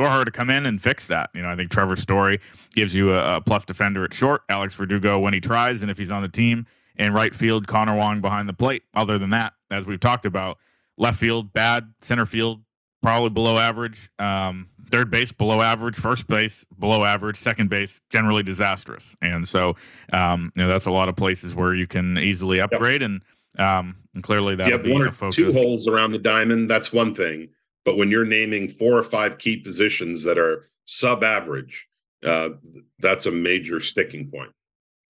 for 0.00 0.10
her 0.10 0.24
to 0.24 0.30
come 0.30 0.48
in 0.48 0.64
and 0.64 0.80
fix 0.80 1.06
that. 1.08 1.30
You 1.34 1.42
know, 1.42 1.50
I 1.50 1.56
think 1.56 1.70
Trevor 1.70 1.96
Story 1.96 2.40
gives 2.74 2.94
you 2.94 3.14
a, 3.14 3.36
a, 3.36 3.40
plus 3.40 3.64
defender 3.64 4.02
at 4.04 4.14
short, 4.14 4.42
Alex 4.48 4.74
Verdugo 4.74 5.18
when 5.18 5.34
he 5.34 5.40
tries, 5.40 5.82
and 5.82 5.90
if 5.90 5.98
he's 5.98 6.10
on 6.10 6.22
the 6.22 6.28
team, 6.28 6.66
and 6.96 7.14
right 7.14 7.34
field, 7.34 7.66
Connor 7.66 7.94
Wong 7.94 8.20
behind 8.20 8.48
the 8.48 8.54
plate. 8.54 8.82
Other 8.94 9.18
than 9.18 9.30
that, 9.30 9.52
as 9.70 9.86
we've 9.86 10.00
talked 10.00 10.24
about, 10.24 10.58
left 10.96 11.18
field 11.18 11.52
bad, 11.52 11.92
center 12.00 12.24
field 12.24 12.62
probably 13.02 13.30
below 13.30 13.58
average, 13.58 14.10
um, 14.18 14.68
third 14.90 15.10
base 15.10 15.32
below 15.32 15.60
average, 15.60 15.96
first 15.96 16.26
base 16.26 16.64
below 16.78 17.04
average, 17.04 17.36
second 17.36 17.68
base 17.68 18.00
generally 18.10 18.42
disastrous, 18.42 19.14
and 19.20 19.46
so 19.46 19.76
um, 20.12 20.50
you 20.56 20.62
know 20.62 20.68
that's 20.68 20.86
a 20.86 20.90
lot 20.90 21.08
of 21.08 21.16
places 21.16 21.54
where 21.54 21.74
you 21.74 21.86
can 21.86 22.16
easily 22.18 22.60
upgrade 22.60 23.02
yep. 23.02 23.10
and. 23.10 23.22
Um, 23.58 23.96
and 24.14 24.22
clearly 24.22 24.54
that 24.54 24.70
have 24.70 24.86
one 24.86 25.02
or 25.02 25.32
two 25.32 25.52
holes 25.52 25.88
around 25.88 26.12
the 26.12 26.18
diamond. 26.18 26.70
That's 26.70 26.92
one 26.92 27.16
thing 27.16 27.48
but 27.84 27.96
when 27.96 28.10
you're 28.10 28.24
naming 28.24 28.68
four 28.68 28.96
or 28.96 29.02
five 29.02 29.38
key 29.38 29.56
positions 29.56 30.22
that 30.24 30.38
are 30.38 30.68
sub 30.84 31.24
average, 31.24 31.88
uh, 32.24 32.50
that's 32.98 33.26
a 33.26 33.30
major 33.30 33.80
sticking 33.80 34.30
point. 34.30 34.50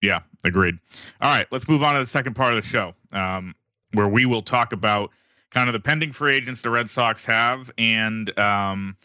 Yeah, 0.01 0.21
agreed. 0.43 0.79
All 1.19 1.31
right, 1.31 1.45
let's 1.51 1.67
move 1.67 1.83
on 1.83 1.95
to 1.95 2.01
the 2.01 2.09
second 2.09 2.33
part 2.33 2.55
of 2.55 2.63
the 2.63 2.67
show, 2.67 2.95
um, 3.11 3.55
where 3.93 4.07
we 4.07 4.25
will 4.25 4.41
talk 4.41 4.73
about 4.73 5.11
kind 5.51 5.69
of 5.69 5.73
the 5.73 5.79
pending 5.79 6.11
free 6.11 6.35
agents 6.35 6.61
the 6.61 6.69
Red 6.69 6.89
Sox 6.89 7.25
have 7.25 7.71
and 7.77 8.37
um, 8.39 8.97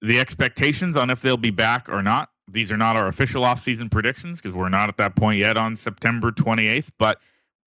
the 0.00 0.18
expectations 0.18 0.96
on 0.96 1.10
if 1.10 1.20
they'll 1.20 1.36
be 1.36 1.50
back 1.50 1.88
or 1.88 2.02
not. 2.02 2.30
These 2.48 2.70
are 2.70 2.76
not 2.76 2.96
our 2.96 3.08
official 3.08 3.42
offseason 3.42 3.90
predictions 3.90 4.40
because 4.40 4.54
we're 4.54 4.68
not 4.68 4.88
at 4.88 4.96
that 4.98 5.16
point 5.16 5.38
yet 5.38 5.56
on 5.56 5.76
September 5.76 6.30
28th, 6.30 6.90
but 6.96 7.18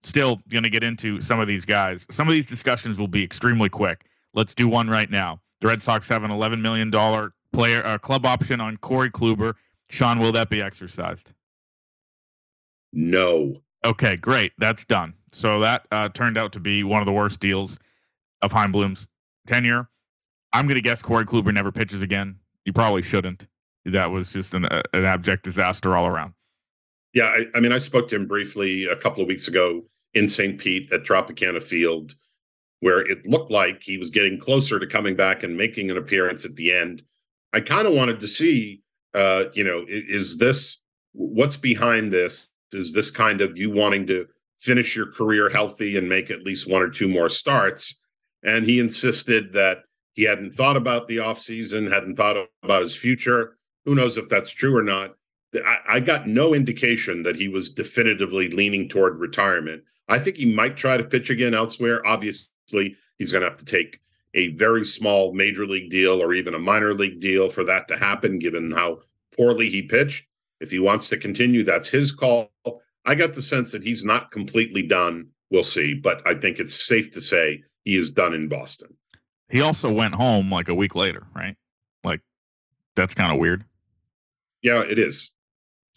still 0.03 0.39
going 0.49 0.63
to 0.63 0.69
get 0.69 0.83
into 0.83 1.21
some 1.21 1.41
of 1.41 1.47
these 1.47 1.65
guys. 1.65 2.07
Some 2.09 2.29
of 2.29 2.31
these 2.31 2.45
discussions 2.45 2.97
will 2.97 3.09
be 3.09 3.23
extremely 3.23 3.67
quick. 3.67 4.05
Let's 4.33 4.53
do 4.53 4.67
one 4.67 4.89
right 4.89 5.09
now. 5.09 5.41
The 5.61 5.67
Red 5.67 5.81
Sox 5.81 6.07
have 6.09 6.23
an 6.23 6.31
$11 6.31 6.61
million 6.61 6.91
player 7.51 7.85
uh, 7.85 7.97
club 7.97 8.25
option 8.25 8.61
on 8.61 8.77
Corey 8.77 9.09
Kluber. 9.09 9.55
Sean, 9.89 10.19
will 10.19 10.31
that 10.31 10.49
be 10.49 10.61
exercised? 10.61 11.33
No. 12.93 13.61
Okay, 13.85 14.15
great. 14.15 14.53
That's 14.57 14.85
done. 14.85 15.13
So 15.31 15.59
that 15.59 15.85
uh, 15.91 16.09
turned 16.09 16.37
out 16.37 16.53
to 16.53 16.59
be 16.59 16.83
one 16.83 17.01
of 17.01 17.05
the 17.05 17.11
worst 17.11 17.39
deals 17.39 17.77
of 18.41 18.51
Chaim 18.51 18.71
Bloom's 18.71 19.07
tenure. 19.47 19.89
I'm 20.53 20.65
going 20.65 20.75
to 20.75 20.81
guess 20.81 21.01
Corey 21.01 21.25
Kluber 21.25 21.53
never 21.53 21.71
pitches 21.71 22.01
again. 22.01 22.37
You 22.65 22.73
probably 22.73 23.01
shouldn't. 23.01 23.47
That 23.85 24.11
was 24.11 24.31
just 24.31 24.53
an, 24.53 24.65
uh, 24.65 24.81
an 24.93 25.05
abject 25.05 25.43
disaster 25.43 25.95
all 25.95 26.07
around. 26.07 26.33
Yeah, 27.13 27.25
I, 27.25 27.45
I 27.55 27.59
mean, 27.59 27.71
I 27.71 27.79
spoke 27.79 28.07
to 28.09 28.15
him 28.15 28.27
briefly 28.27 28.85
a 28.85 28.95
couple 28.95 29.21
of 29.21 29.27
weeks 29.27 29.47
ago 29.47 29.83
in 30.13 30.27
St. 30.27 30.59
Pete 30.59 30.91
at 30.91 31.03
Tropicana 31.03 31.61
Field, 31.61 32.15
where 32.79 33.01
it 33.01 33.25
looked 33.25 33.51
like 33.51 33.83
he 33.83 33.97
was 33.97 34.09
getting 34.09 34.39
closer 34.39 34.79
to 34.79 34.87
coming 34.87 35.15
back 35.15 35.43
and 35.43 35.57
making 35.57 35.91
an 35.91 35.97
appearance 35.97 36.45
at 36.45 36.55
the 36.55 36.73
end. 36.73 37.03
I 37.53 37.59
kind 37.59 37.87
of 37.87 37.93
wanted 37.93 38.19
to 38.21 38.27
see, 38.27 38.81
uh, 39.13 39.45
you 39.53 39.63
know, 39.63 39.83
is 39.87 40.37
this 40.37 40.79
what's 41.13 41.57
behind 41.57 42.11
this? 42.11 42.49
Is 42.71 42.93
this 42.93 43.11
kind 43.11 43.41
of 43.41 43.57
you 43.57 43.71
wanting 43.71 44.07
to 44.07 44.27
finish 44.59 44.95
your 44.95 45.11
career 45.11 45.49
healthy 45.49 45.97
and 45.97 46.07
make 46.07 46.29
at 46.29 46.43
least 46.43 46.69
one 46.69 46.81
or 46.81 46.89
two 46.89 47.07
more 47.07 47.29
starts? 47.29 47.95
And 48.43 48.65
he 48.65 48.79
insisted 48.79 49.53
that 49.53 49.79
he 50.13 50.23
hadn't 50.23 50.53
thought 50.53 50.77
about 50.77 51.07
the 51.07 51.17
offseason, 51.17 51.91
hadn't 51.91 52.15
thought 52.15 52.37
about 52.63 52.83
his 52.83 52.95
future. 52.95 53.57
Who 53.85 53.95
knows 53.95 54.17
if 54.17 54.29
that's 54.29 54.51
true 54.51 54.77
or 54.77 54.83
not? 54.83 55.15
I, 55.55 55.77
I 55.87 55.99
got 55.99 56.27
no 56.27 56.53
indication 56.53 57.23
that 57.23 57.35
he 57.35 57.47
was 57.47 57.71
definitively 57.71 58.49
leaning 58.49 58.87
toward 58.87 59.19
retirement. 59.19 59.83
I 60.07 60.19
think 60.19 60.37
he 60.37 60.53
might 60.53 60.77
try 60.77 60.97
to 60.97 61.03
pitch 61.03 61.29
again 61.29 61.53
elsewhere. 61.53 62.05
Obviously, 62.05 62.49
he's 63.17 63.31
going 63.31 63.43
to 63.43 63.49
have 63.49 63.57
to 63.57 63.65
take 63.65 63.99
a 64.33 64.49
very 64.49 64.85
small 64.85 65.33
major 65.33 65.65
league 65.65 65.89
deal 65.89 66.21
or 66.21 66.33
even 66.33 66.53
a 66.53 66.59
minor 66.59 66.93
league 66.93 67.19
deal 67.19 67.49
for 67.49 67.63
that 67.63 67.87
to 67.87 67.97
happen, 67.97 68.39
given 68.39 68.71
how 68.71 68.99
poorly 69.35 69.69
he 69.69 69.81
pitched. 69.81 70.25
If 70.59 70.71
he 70.71 70.79
wants 70.79 71.09
to 71.09 71.17
continue, 71.17 71.63
that's 71.63 71.89
his 71.89 72.11
call. 72.11 72.51
I 73.05 73.15
got 73.15 73.33
the 73.33 73.41
sense 73.41 73.71
that 73.71 73.83
he's 73.83 74.03
not 74.03 74.31
completely 74.31 74.83
done. 74.83 75.29
We'll 75.49 75.63
see, 75.63 75.93
but 75.93 76.21
I 76.27 76.35
think 76.35 76.59
it's 76.59 76.85
safe 76.85 77.11
to 77.11 77.21
say 77.21 77.63
he 77.85 77.95
is 77.95 78.11
done 78.11 78.33
in 78.33 78.49
Boston. 78.49 78.95
He 79.47 79.61
also 79.61 79.91
went 79.91 80.13
home 80.13 80.51
like 80.51 80.69
a 80.69 80.75
week 80.75 80.95
later, 80.95 81.25
right? 81.35 81.55
Like 82.03 82.21
that's 82.95 83.15
kind 83.15 83.31
of 83.31 83.39
weird. 83.39 83.65
Yeah, 84.61 84.81
it 84.81 84.99
is. 84.99 85.31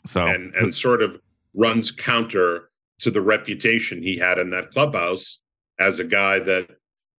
So 0.07 0.27
and 0.27 0.55
and 0.55 0.75
sort 0.75 1.03
of 1.03 1.21
runs 1.55 1.91
counter 1.91 2.71
to 3.01 3.11
the 3.11 3.21
reputation 3.21 4.03
he 4.03 4.17
had 4.17 4.39
in 4.39 4.51
that 4.51 4.71
clubhouse 4.71 5.42
as 5.83 5.99
a 5.99 6.05
guy 6.05 6.39
that 6.39 6.69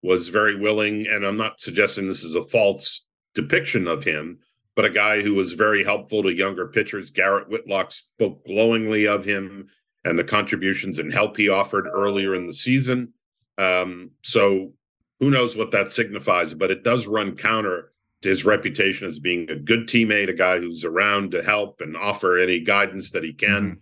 was 0.01 0.29
very 0.29 0.55
willing 0.55 1.07
and 1.07 1.25
I'm 1.25 1.37
not 1.37 1.61
suggesting 1.61 2.07
this 2.07 2.23
is 2.23 2.35
a 2.35 2.43
false 2.43 3.05
depiction 3.35 3.87
of 3.87 4.03
him, 4.03 4.39
but 4.75 4.85
a 4.85 4.89
guy 4.89 5.21
who 5.21 5.33
was 5.33 5.53
very 5.53 5.83
helpful 5.83 6.23
to 6.23 6.33
younger 6.33 6.67
pitchers. 6.67 7.11
Garrett 7.11 7.49
Whitlock 7.49 7.91
spoke 7.91 8.45
glowingly 8.45 9.07
of 9.07 9.25
him 9.25 9.67
and 10.05 10.17
the 10.17 10.23
contributions 10.23 10.99
and 10.99 11.13
help 11.13 11.37
he 11.37 11.49
offered 11.49 11.87
earlier 11.87 12.35
in 12.35 12.47
the 12.47 12.53
season. 12.53 13.13
Um, 13.57 14.11
so 14.21 14.73
who 15.19 15.29
knows 15.29 15.55
what 15.55 15.71
that 15.71 15.93
signifies, 15.93 16.53
but 16.53 16.71
it 16.71 16.83
does 16.83 17.07
run 17.07 17.35
counter 17.35 17.93
to 18.21 18.29
his 18.29 18.45
reputation 18.45 19.07
as 19.07 19.19
being 19.19 19.49
a 19.49 19.55
good 19.55 19.87
teammate, 19.87 20.29
a 20.29 20.33
guy 20.33 20.59
who's 20.59 20.85
around 20.85 21.31
to 21.31 21.43
help 21.43 21.81
and 21.81 21.95
offer 21.95 22.37
any 22.37 22.59
guidance 22.59 23.11
that 23.11 23.23
he 23.23 23.33
can. 23.33 23.63
Mm-hmm. 23.63 23.77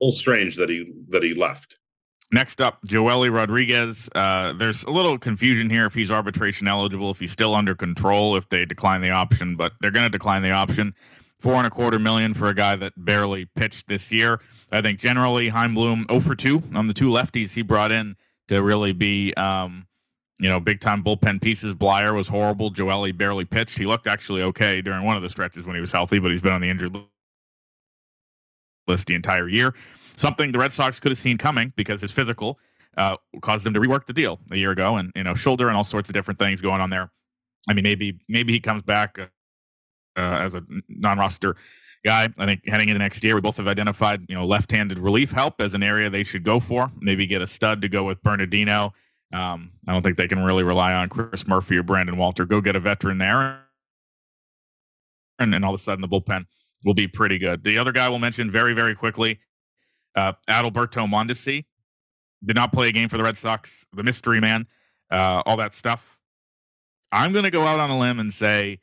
A 0.00 0.04
little 0.04 0.12
strange 0.16 0.56
that 0.56 0.68
he 0.68 0.92
that 1.08 1.22
he 1.22 1.32
left. 1.32 1.78
Next 2.32 2.60
up, 2.60 2.82
Joely 2.84 3.32
Rodriguez. 3.32 4.08
Uh, 4.14 4.52
there's 4.52 4.82
a 4.84 4.90
little 4.90 5.16
confusion 5.16 5.70
here 5.70 5.86
if 5.86 5.94
he's 5.94 6.10
arbitration 6.10 6.66
eligible, 6.66 7.10
if 7.10 7.20
he's 7.20 7.30
still 7.30 7.54
under 7.54 7.74
control, 7.74 8.36
if 8.36 8.48
they 8.48 8.64
decline 8.64 9.00
the 9.00 9.10
option, 9.10 9.54
but 9.54 9.72
they're 9.80 9.92
going 9.92 10.06
to 10.06 10.10
decline 10.10 10.42
the 10.42 10.50
option. 10.50 10.94
Four 11.38 11.54
and 11.54 11.66
a 11.66 11.70
quarter 11.70 11.98
million 11.98 12.34
for 12.34 12.48
a 12.48 12.54
guy 12.54 12.74
that 12.76 12.94
barely 12.96 13.44
pitched 13.44 13.86
this 13.86 14.10
year. 14.10 14.40
I 14.72 14.82
think 14.82 14.98
generally 14.98 15.50
Chaim 15.50 15.74
Bloom 15.74 16.04
0 16.08 16.20
for 16.20 16.34
2 16.34 16.62
on 16.74 16.88
the 16.88 16.94
two 16.94 17.10
lefties 17.10 17.52
he 17.52 17.62
brought 17.62 17.92
in 17.92 18.16
to 18.48 18.62
really 18.62 18.92
be 18.92 19.32
um, 19.34 19.86
you 20.38 20.48
know, 20.48 20.60
big 20.60 20.80
time 20.80 21.02
bullpen 21.04 21.40
pieces. 21.40 21.74
Bleier 21.74 22.14
was 22.14 22.28
horrible. 22.28 22.70
Joely 22.72 23.16
barely 23.16 23.44
pitched. 23.44 23.78
He 23.78 23.86
looked 23.86 24.06
actually 24.06 24.42
okay 24.42 24.80
during 24.80 25.04
one 25.04 25.16
of 25.16 25.22
the 25.22 25.30
stretches 25.30 25.66
when 25.66 25.74
he 25.74 25.80
was 25.80 25.92
healthy, 25.92 26.18
but 26.18 26.32
he's 26.32 26.42
been 26.42 26.52
on 26.52 26.60
the 26.60 26.68
injured 26.68 26.96
list 28.86 29.06
the 29.08 29.14
entire 29.14 29.48
year. 29.48 29.74
Something 30.16 30.52
the 30.52 30.58
Red 30.58 30.72
Sox 30.72 30.98
could 30.98 31.10
have 31.10 31.18
seen 31.18 31.38
coming 31.38 31.72
because 31.76 32.00
his 32.00 32.10
physical 32.10 32.58
uh, 32.96 33.16
caused 33.42 33.64
them 33.64 33.74
to 33.74 33.80
rework 33.80 34.06
the 34.06 34.12
deal 34.12 34.40
a 34.50 34.56
year 34.56 34.70
ago, 34.70 34.96
and 34.96 35.12
you 35.14 35.24
know, 35.24 35.34
shoulder 35.34 35.68
and 35.68 35.76
all 35.76 35.84
sorts 35.84 36.08
of 36.08 36.14
different 36.14 36.38
things 36.38 36.60
going 36.60 36.80
on 36.80 36.90
there. 36.90 37.10
I 37.68 37.74
mean, 37.74 37.82
maybe 37.82 38.18
maybe 38.28 38.52
he 38.52 38.60
comes 38.60 38.82
back 38.82 39.18
uh, 39.18 39.26
uh, 40.16 40.38
as 40.38 40.54
a 40.54 40.62
non-roster 40.88 41.56
guy. 42.04 42.28
I 42.38 42.46
think 42.46 42.66
heading 42.66 42.88
into 42.88 42.98
next 42.98 43.22
year, 43.22 43.34
we 43.34 43.40
both 43.40 43.58
have 43.58 43.68
identified 43.68 44.24
you 44.28 44.34
know 44.34 44.46
left-handed 44.46 44.98
relief 44.98 45.32
help 45.32 45.60
as 45.60 45.74
an 45.74 45.82
area 45.82 46.08
they 46.08 46.24
should 46.24 46.44
go 46.44 46.60
for. 46.60 46.90
Maybe 47.00 47.26
get 47.26 47.42
a 47.42 47.46
stud 47.46 47.82
to 47.82 47.88
go 47.88 48.04
with 48.04 48.22
Bernardino 48.22 48.94
um, 49.32 49.72
I 49.86 49.92
don't 49.92 50.02
think 50.02 50.16
they 50.16 50.28
can 50.28 50.42
really 50.42 50.62
rely 50.62 50.92
on 50.92 51.08
Chris 51.08 51.46
Murphy 51.46 51.76
or 51.76 51.82
Brandon 51.82 52.16
Walter. 52.16 52.44
Go 52.44 52.60
get 52.60 52.76
a 52.76 52.80
veteran 52.80 53.18
there, 53.18 53.60
and 55.38 55.52
then 55.52 55.64
all 55.64 55.74
of 55.74 55.80
a 55.80 55.82
sudden 55.82 56.00
the 56.00 56.08
bullpen 56.08 56.46
will 56.86 56.94
be 56.94 57.08
pretty 57.08 57.36
good. 57.36 57.64
The 57.64 57.76
other 57.76 57.92
guy 57.92 58.08
we'll 58.08 58.20
mention 58.20 58.50
very, 58.50 58.72
very 58.72 58.94
quickly, 58.94 59.40
uh, 60.14 60.34
Adalberto 60.48 61.06
Mondesi, 61.06 61.64
did 62.44 62.54
not 62.54 62.72
play 62.72 62.88
a 62.88 62.92
game 62.92 63.08
for 63.08 63.18
the 63.18 63.24
Red 63.24 63.36
Sox. 63.36 63.84
The 63.92 64.04
mystery 64.04 64.40
man, 64.40 64.68
uh, 65.10 65.42
all 65.44 65.56
that 65.56 65.74
stuff. 65.74 66.16
I'm 67.10 67.32
going 67.32 67.44
to 67.44 67.50
go 67.50 67.62
out 67.62 67.80
on 67.80 67.90
a 67.90 67.98
limb 67.98 68.20
and 68.20 68.32
say 68.32 68.78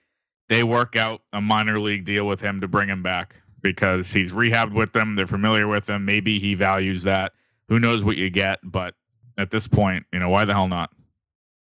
they 0.50 0.63
work 0.63 0.98
out 0.98 1.22
a 1.32 1.39
minor 1.39 1.80
league 1.80 2.04
deal 2.04 2.28
with 2.28 2.42
him 2.42 2.60
to 2.60 2.68
bring 2.68 2.89
him 2.89 3.02
back 3.02 3.36
because 3.62 4.12
he's 4.12 4.34
rehabbed 4.34 4.74
with 4.74 4.92
them. 4.92 5.16
They're 5.16 5.26
familiar 5.26 5.68
with 5.68 5.89
him. 5.89 6.04
Maybe 6.04 6.39
he 6.39 6.56
values 6.56 7.04
that. 7.04 7.32
Who 7.70 7.80
knows 7.80 8.04
what 8.04 8.18
you 8.18 8.30
get, 8.30 8.60
but 8.63 8.96
at 9.38 9.50
this 9.50 9.68
point. 9.68 10.06
You 10.12 10.20
know, 10.20 10.30
why 10.30 10.44
the 10.44 10.54
hell 10.54 10.68
not? 10.68 10.92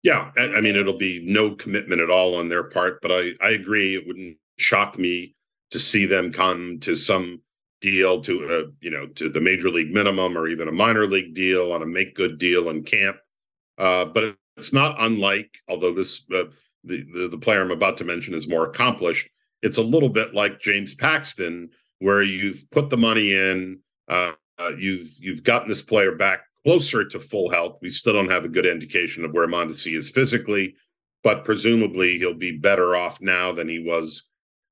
Yeah, 0.03 0.31
I 0.39 0.61
mean, 0.61 0.77
it'll 0.77 0.99
be 0.99 1.23
no 1.25 1.55
commitment 1.55 2.01
at 2.01 2.11
all 2.11 2.37
on 2.37 2.49
their 2.51 2.65
part, 2.65 3.01
but 3.01 3.11
I 3.11 3.33
I 3.41 3.51
agree. 3.51 3.97
It 3.97 4.07
wouldn't 4.07 4.37
shock 4.59 4.99
me 4.99 5.35
to 5.71 5.79
see 5.79 6.07
them 6.07 6.33
come 6.33 6.79
to 6.81 6.97
some 6.97 7.41
deal 7.81 8.21
to 8.21 8.43
a 8.45 8.85
you 8.85 8.91
know 8.91 9.07
to 9.07 9.29
the 9.29 9.41
major 9.41 9.71
league 9.71 9.93
minimum 9.93 10.37
or 10.37 10.49
even 10.49 10.69
a 10.69 10.73
minor 10.73 11.07
league 11.07 11.35
deal 11.35 11.73
on 11.73 11.83
a 11.83 11.87
make 11.87 12.15
good 12.15 12.39
deal 12.39 12.71
in 12.71 12.83
camp. 12.83 13.17
Uh, 13.77 14.05
but 14.05 14.37
it's 14.57 14.73
not 14.73 14.97
unlike, 14.99 15.59
although 15.69 15.95
this 15.95 16.27
uh, 16.35 16.45
the, 16.85 17.05
the 17.13 17.29
the 17.29 17.39
player 17.39 17.63
I'm 17.63 17.71
about 17.71 17.97
to 17.99 18.05
mention 18.05 18.35
is 18.35 18.49
more 18.49 18.67
accomplished. 18.67 19.29
It's 19.63 19.79
a 19.79 19.83
little 19.83 20.09
bit 20.09 20.35
like 20.35 20.61
James 20.61 20.95
Paxton, 20.95 21.71
where 21.99 22.23
you've 22.23 22.69
put 22.71 22.91
the 22.91 22.97
money 22.97 23.33
in, 23.33 23.81
uh, 24.09 24.33
uh 24.59 24.71
you've 24.77 25.11
you've 25.21 25.45
gotten 25.45 25.69
this 25.69 25.83
player 25.83 26.15
back 26.15 26.41
closer 26.65 27.05
to 27.05 27.21
full 27.21 27.51
health. 27.51 27.79
We 27.81 27.91
still 27.91 28.13
don't 28.13 28.31
have 28.31 28.45
a 28.45 28.49
good 28.49 28.67
indication 28.67 29.25
of 29.25 29.33
where 29.33 29.47
Mondesi 29.47 29.97
is 29.97 30.11
physically, 30.11 30.75
but 31.23 31.45
presumably 31.45 32.19
he'll 32.19 32.35
be 32.35 32.59
better 32.59 32.97
off 32.97 33.21
now 33.21 33.53
than 33.53 33.69
he 33.69 33.79
was 33.79 34.25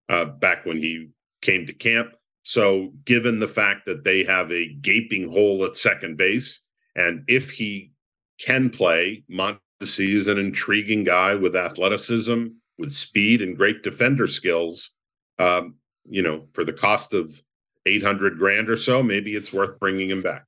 uh, 0.09 0.27
back 0.27 0.65
when 0.65 0.77
he 0.77 1.11
came 1.43 1.67
to 1.67 1.73
camp. 1.73 2.15
So, 2.43 2.93
given 3.05 3.41
the 3.41 3.49
fact 3.49 3.87
that 3.87 4.05
they 4.05 4.25
have 4.25 4.53
a 4.53 4.73
gaping 4.75 5.31
hole 5.31 5.65
at 5.65 5.77
second 5.77 6.17
base, 6.17 6.61
and 6.95 7.25
if 7.27 7.51
he 7.51 7.93
can 8.39 8.71
play, 8.71 9.25
Mondesi 9.31 10.15
is 10.15 10.29
an 10.29 10.39
intriguing 10.39 11.03
guy 11.03 11.35
with 11.35 11.57
athleticism, 11.57 12.47
with 12.79 12.93
speed, 12.93 13.43
and 13.43 13.57
great 13.57 13.83
defender 13.83 14.27
skills. 14.29 14.93
Um, 15.39 15.75
you 16.09 16.23
know, 16.23 16.47
for 16.53 16.63
the 16.63 16.73
cost 16.73 17.13
of 17.13 17.43
800 17.85 18.39
grand 18.39 18.71
or 18.71 18.77
so, 18.77 19.03
maybe 19.03 19.35
it's 19.35 19.53
worth 19.53 19.79
bringing 19.81 20.09
him 20.09 20.23
back 20.23 20.47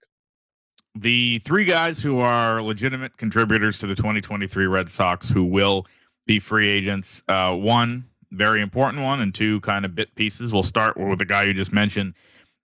the 1.00 1.38
three 1.40 1.64
guys 1.64 2.02
who 2.02 2.18
are 2.18 2.60
legitimate 2.62 3.16
contributors 3.16 3.78
to 3.78 3.86
the 3.86 3.94
2023 3.94 4.66
Red 4.66 4.88
Sox 4.88 5.28
who 5.28 5.44
will 5.44 5.86
be 6.26 6.40
free 6.40 6.68
agents. 6.68 7.22
Uh, 7.28 7.54
one 7.54 8.07
very 8.30 8.60
important 8.60 9.02
one, 9.02 9.20
and 9.20 9.34
two 9.34 9.60
kind 9.60 9.84
of 9.84 9.94
bit 9.94 10.14
pieces. 10.14 10.52
We'll 10.52 10.62
start 10.62 10.96
with 10.96 11.18
the 11.18 11.24
guy 11.24 11.44
you 11.44 11.54
just 11.54 11.72
mentioned, 11.72 12.14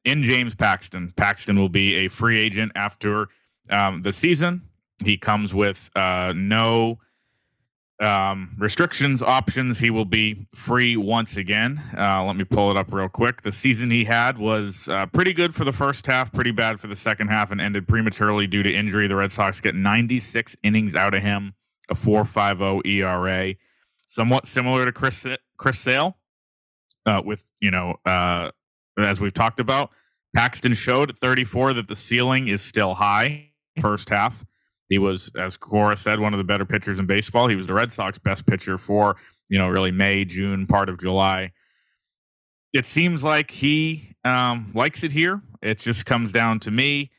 in 0.05 0.23
James 0.23 0.55
Paxton. 0.55 1.13
Paxton 1.17 1.59
will 1.59 1.69
be 1.69 1.97
a 1.97 2.09
free 2.09 2.41
agent 2.41 2.73
after 2.75 3.29
um, 3.71 4.03
the 4.03 4.13
season. 4.13 4.63
He 5.05 5.17
comes 5.17 5.53
with 5.53 5.91
uh, 5.97 6.33
no 6.37 6.99
um, 8.01 8.51
restrictions, 8.59 9.23
options. 9.23 9.79
He 9.79 9.91
will 9.91 10.05
be 10.05 10.47
free 10.55 10.97
once 10.97 11.37
again. 11.37 11.83
Uh, 11.97 12.25
let 12.25 12.37
me 12.37 12.45
pull 12.45 12.71
it 12.71 12.77
up 12.77 12.93
real 12.93 13.09
quick. 13.09 13.43
The 13.43 13.53
season 13.53 13.91
he 13.91 14.05
had 14.05 14.39
was 14.39 14.89
uh, 14.89 15.07
pretty 15.07 15.33
good 15.33 15.55
for 15.55 15.65
the 15.65 15.73
first 15.73 16.07
half, 16.07 16.33
pretty 16.33 16.51
bad 16.51 16.81
for 16.81 16.87
the 16.87 16.97
second 16.97 17.29
half, 17.29 17.51
and 17.51 17.61
ended 17.61 17.89
prematurely 17.89 18.47
due 18.47 18.63
to 18.63 18.73
injury. 18.73 19.07
The 19.07 19.17
Red 19.17 19.33
Sox 19.33 19.61
get 19.61 19.75
96 19.75 20.57
innings 20.63 20.95
out 20.95 21.15
of 21.15 21.23
him, 21.23 21.55
a 21.89 21.95
4.50 21.95 22.87
ERA, 22.87 23.55
somewhat 24.15 24.47
similar 24.47 24.85
to 24.85 24.93
Chris 24.93 25.27
Chris 25.59 25.79
Sale. 25.79 26.17
Uh, 27.07 27.21
with 27.25 27.51
you 27.61 27.71
know, 27.71 27.97
uh, 28.07 28.51
as 28.99 29.21
we've 29.21 29.35
talked 29.35 29.61
about, 29.61 29.91
Paxton 30.35 30.75
showed 30.75 31.11
at 31.11 31.19
34 31.19 31.75
that 31.75 31.89
the 31.89 31.97
ceiling 31.97 32.49
is 32.49 32.63
still 32.63 32.95
high. 32.95 33.51
First 33.81 34.09
half. 34.09 34.45
He 34.89 34.99
was, 34.99 35.31
as 35.37 35.57
Cora 35.57 35.97
said, 35.97 36.21
one 36.21 36.35
of 36.35 36.39
the 36.39 36.45
better 36.45 36.65
pitchers 36.65 36.99
in 36.99 37.07
baseball. 37.07 37.49
He 37.49 37.57
was 37.57 37.67
the 37.67 37.75
Red 37.75 37.91
Sox 37.91 38.19
best 38.19 38.47
pitcher 38.47 38.79
for, 38.79 39.17
you 39.49 39.59
know, 39.59 39.69
really 39.69 39.91
May, 39.91 40.25
June, 40.25 40.67
part 40.67 40.89
of 40.89 41.01
July. 41.01 41.53
It 42.73 42.87
seems 42.87 43.25
like 43.25 43.51
he 43.51 44.15
um, 44.25 44.71
likes 44.75 45.03
it 45.03 45.11
here. 45.11 45.41
It 45.63 45.79
just 45.79 46.07
comes 46.07 46.33
down 46.33 46.61
to 46.61 46.71
me. 46.71 47.11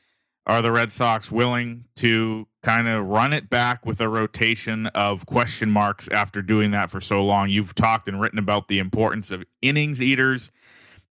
Are 0.47 0.61
the 0.61 0.71
Red 0.71 0.91
Sox 0.91 1.31
willing 1.31 1.85
to 1.95 2.47
kind 2.61 2.87
of 2.87 3.05
run 3.05 3.33
it 3.33 3.49
back 3.49 3.83
with 3.83 3.99
a 3.99 4.07
rotation 4.07 4.85
of 4.87 5.25
question 5.25 5.71
marks 5.71 6.07
after 6.09 6.43
doing 6.43 6.69
that 6.71 6.91
for 6.91 7.01
so 7.01 7.23
long? 7.25 7.49
You've 7.49 7.73
talked 7.73 8.07
and 8.07 8.21
written 8.21 8.37
about 8.37 8.67
the 8.67 8.77
importance 8.77 9.31
of 9.31 9.43
innings 9.63 9.99
eaters. 9.99 10.51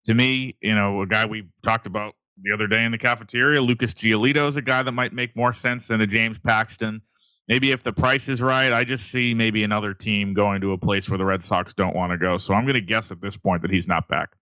To 0.04 0.14
me, 0.14 0.56
you 0.60 0.74
know, 0.74 1.00
a 1.00 1.06
guy 1.06 1.24
we 1.24 1.48
talked 1.62 1.86
about 1.86 2.14
the 2.42 2.52
other 2.52 2.66
day 2.66 2.84
in 2.84 2.92
the 2.92 2.98
cafeteria. 2.98 3.62
Lucas 3.62 3.94
Giolito 3.94 4.48
is 4.48 4.56
a 4.56 4.62
guy 4.62 4.82
that 4.82 4.92
might 4.92 5.14
make 5.14 5.34
more 5.34 5.54
sense 5.54 5.88
than 5.88 6.02
a 6.02 6.06
James 6.06 6.38
Paxton. 6.38 7.00
Maybe 7.48 7.70
if 7.70 7.82
the 7.82 7.92
price 7.92 8.28
is 8.28 8.42
right, 8.42 8.72
I 8.72 8.84
just 8.84 9.10
see 9.10 9.34
maybe 9.34 9.64
another 9.64 9.94
team 9.94 10.34
going 10.34 10.60
to 10.60 10.72
a 10.72 10.78
place 10.78 11.08
where 11.08 11.18
the 11.18 11.24
Red 11.24 11.42
Sox 11.42 11.72
don't 11.72 11.94
want 11.96 12.12
to 12.12 12.18
go. 12.18 12.36
So 12.38 12.52
I'm 12.52 12.64
going 12.64 12.74
to 12.74 12.80
guess 12.80 13.10
at 13.10 13.22
this 13.22 13.36
point 13.36 13.62
that 13.62 13.70
he's 13.70 13.88
not 13.88 14.08
back. 14.08 14.36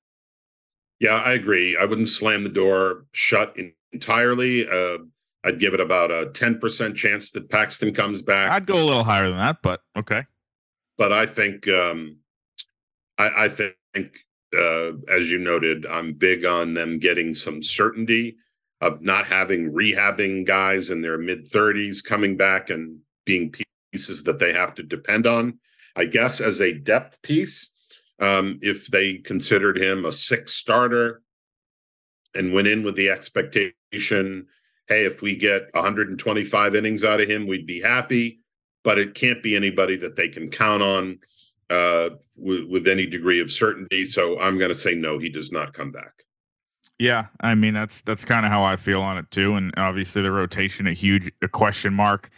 Yeah, 0.98 1.14
I 1.14 1.33
agree. 1.33 1.79
I 1.81 1.85
wouldn't 1.85 2.09
slam 2.09 2.42
the 2.42 2.50
door 2.50 3.07
shut 3.12 3.57
entirely. 3.92 4.68
Uh, 4.68 4.98
I'd 5.44 5.59
give 5.59 5.74
it 5.74 5.81
about 5.81 6.11
a 6.11 6.26
10% 6.26 6.94
chance 6.94 7.31
that 7.31 7.48
Paxton 7.48 7.94
comes 7.94 8.22
back. 8.22 8.50
I'd 8.50 8.66
go 8.66 8.83
a 8.83 8.85
little 8.85 9.05
higher 9.05 9.29
than 9.29 9.38
that, 9.38 9.59
but 9.62 9.81
okay. 9.96 10.24
But 10.98 11.12
I 11.12 11.26
think, 11.26 11.66
um, 11.68 12.18
I, 13.16 13.44
I 13.44 13.48
think, 13.48 14.18
uh, 14.57 14.92
as 15.09 15.31
you 15.31 15.38
noted, 15.38 15.87
I'm 15.87 16.12
big 16.12 16.44
on 16.44 16.74
them 16.74 16.98
getting 16.98 17.33
some 17.33 17.62
certainty 17.62 18.37
of 18.81 19.00
not 19.00 19.26
having 19.26 19.72
rehabbing 19.72 20.46
guys 20.46 20.90
in 20.90 21.00
their 21.00 21.18
mid 21.18 21.50
30s 21.50 22.05
coming 22.05 22.37
back 22.37 22.70
and 22.70 22.98
being 23.24 23.55
pieces 23.92 24.24
that 24.24 24.38
they 24.38 24.53
have 24.53 24.74
to 24.74 24.83
depend 24.83 25.26
on. 25.26 25.59
I 25.96 26.05
guess 26.05 26.40
as 26.40 26.61
a 26.61 26.72
depth 26.72 27.20
piece, 27.22 27.70
um, 28.20 28.59
if 28.62 28.88
they 28.88 29.14
considered 29.14 29.79
him 29.79 30.05
a 30.05 30.12
six 30.12 30.55
starter 30.55 31.22
and 32.34 32.52
went 32.52 32.68
in 32.68 32.82
with 32.82 32.96
the 32.96 33.10
expectation 33.10 34.46
hey, 34.86 35.04
if 35.04 35.22
we 35.22 35.36
get 35.36 35.72
125 35.72 36.74
innings 36.74 37.04
out 37.04 37.20
of 37.20 37.28
him, 37.28 37.46
we'd 37.46 37.64
be 37.64 37.80
happy. 37.80 38.40
But 38.82 38.98
it 38.98 39.14
can't 39.14 39.40
be 39.40 39.54
anybody 39.54 39.94
that 39.98 40.16
they 40.16 40.28
can 40.28 40.50
count 40.50 40.82
on 40.82 41.20
uh, 41.70 42.10
with, 42.36 42.64
with 42.64 42.88
any 42.88 43.06
degree 43.06 43.40
of 43.40 43.52
certainty. 43.52 44.04
So 44.04 44.40
I'm 44.40 44.58
going 44.58 44.70
to 44.70 44.74
say 44.74 44.96
no, 44.96 45.18
he 45.18 45.28
does 45.28 45.52
not 45.52 45.74
come 45.74 45.92
back. 45.92 46.24
Yeah, 46.98 47.26
I 47.40 47.54
mean 47.54 47.72
that's 47.72 48.02
that's 48.02 48.26
kind 48.26 48.44
of 48.44 48.52
how 48.52 48.62
I 48.62 48.76
feel 48.76 49.00
on 49.00 49.16
it 49.16 49.30
too, 49.30 49.54
and 49.54 49.72
obviously 49.78 50.20
the 50.20 50.30
rotation 50.30 50.86
a 50.86 50.92
huge 50.92 51.32
a 51.40 51.48
question 51.48 51.94
mark. 51.94 52.28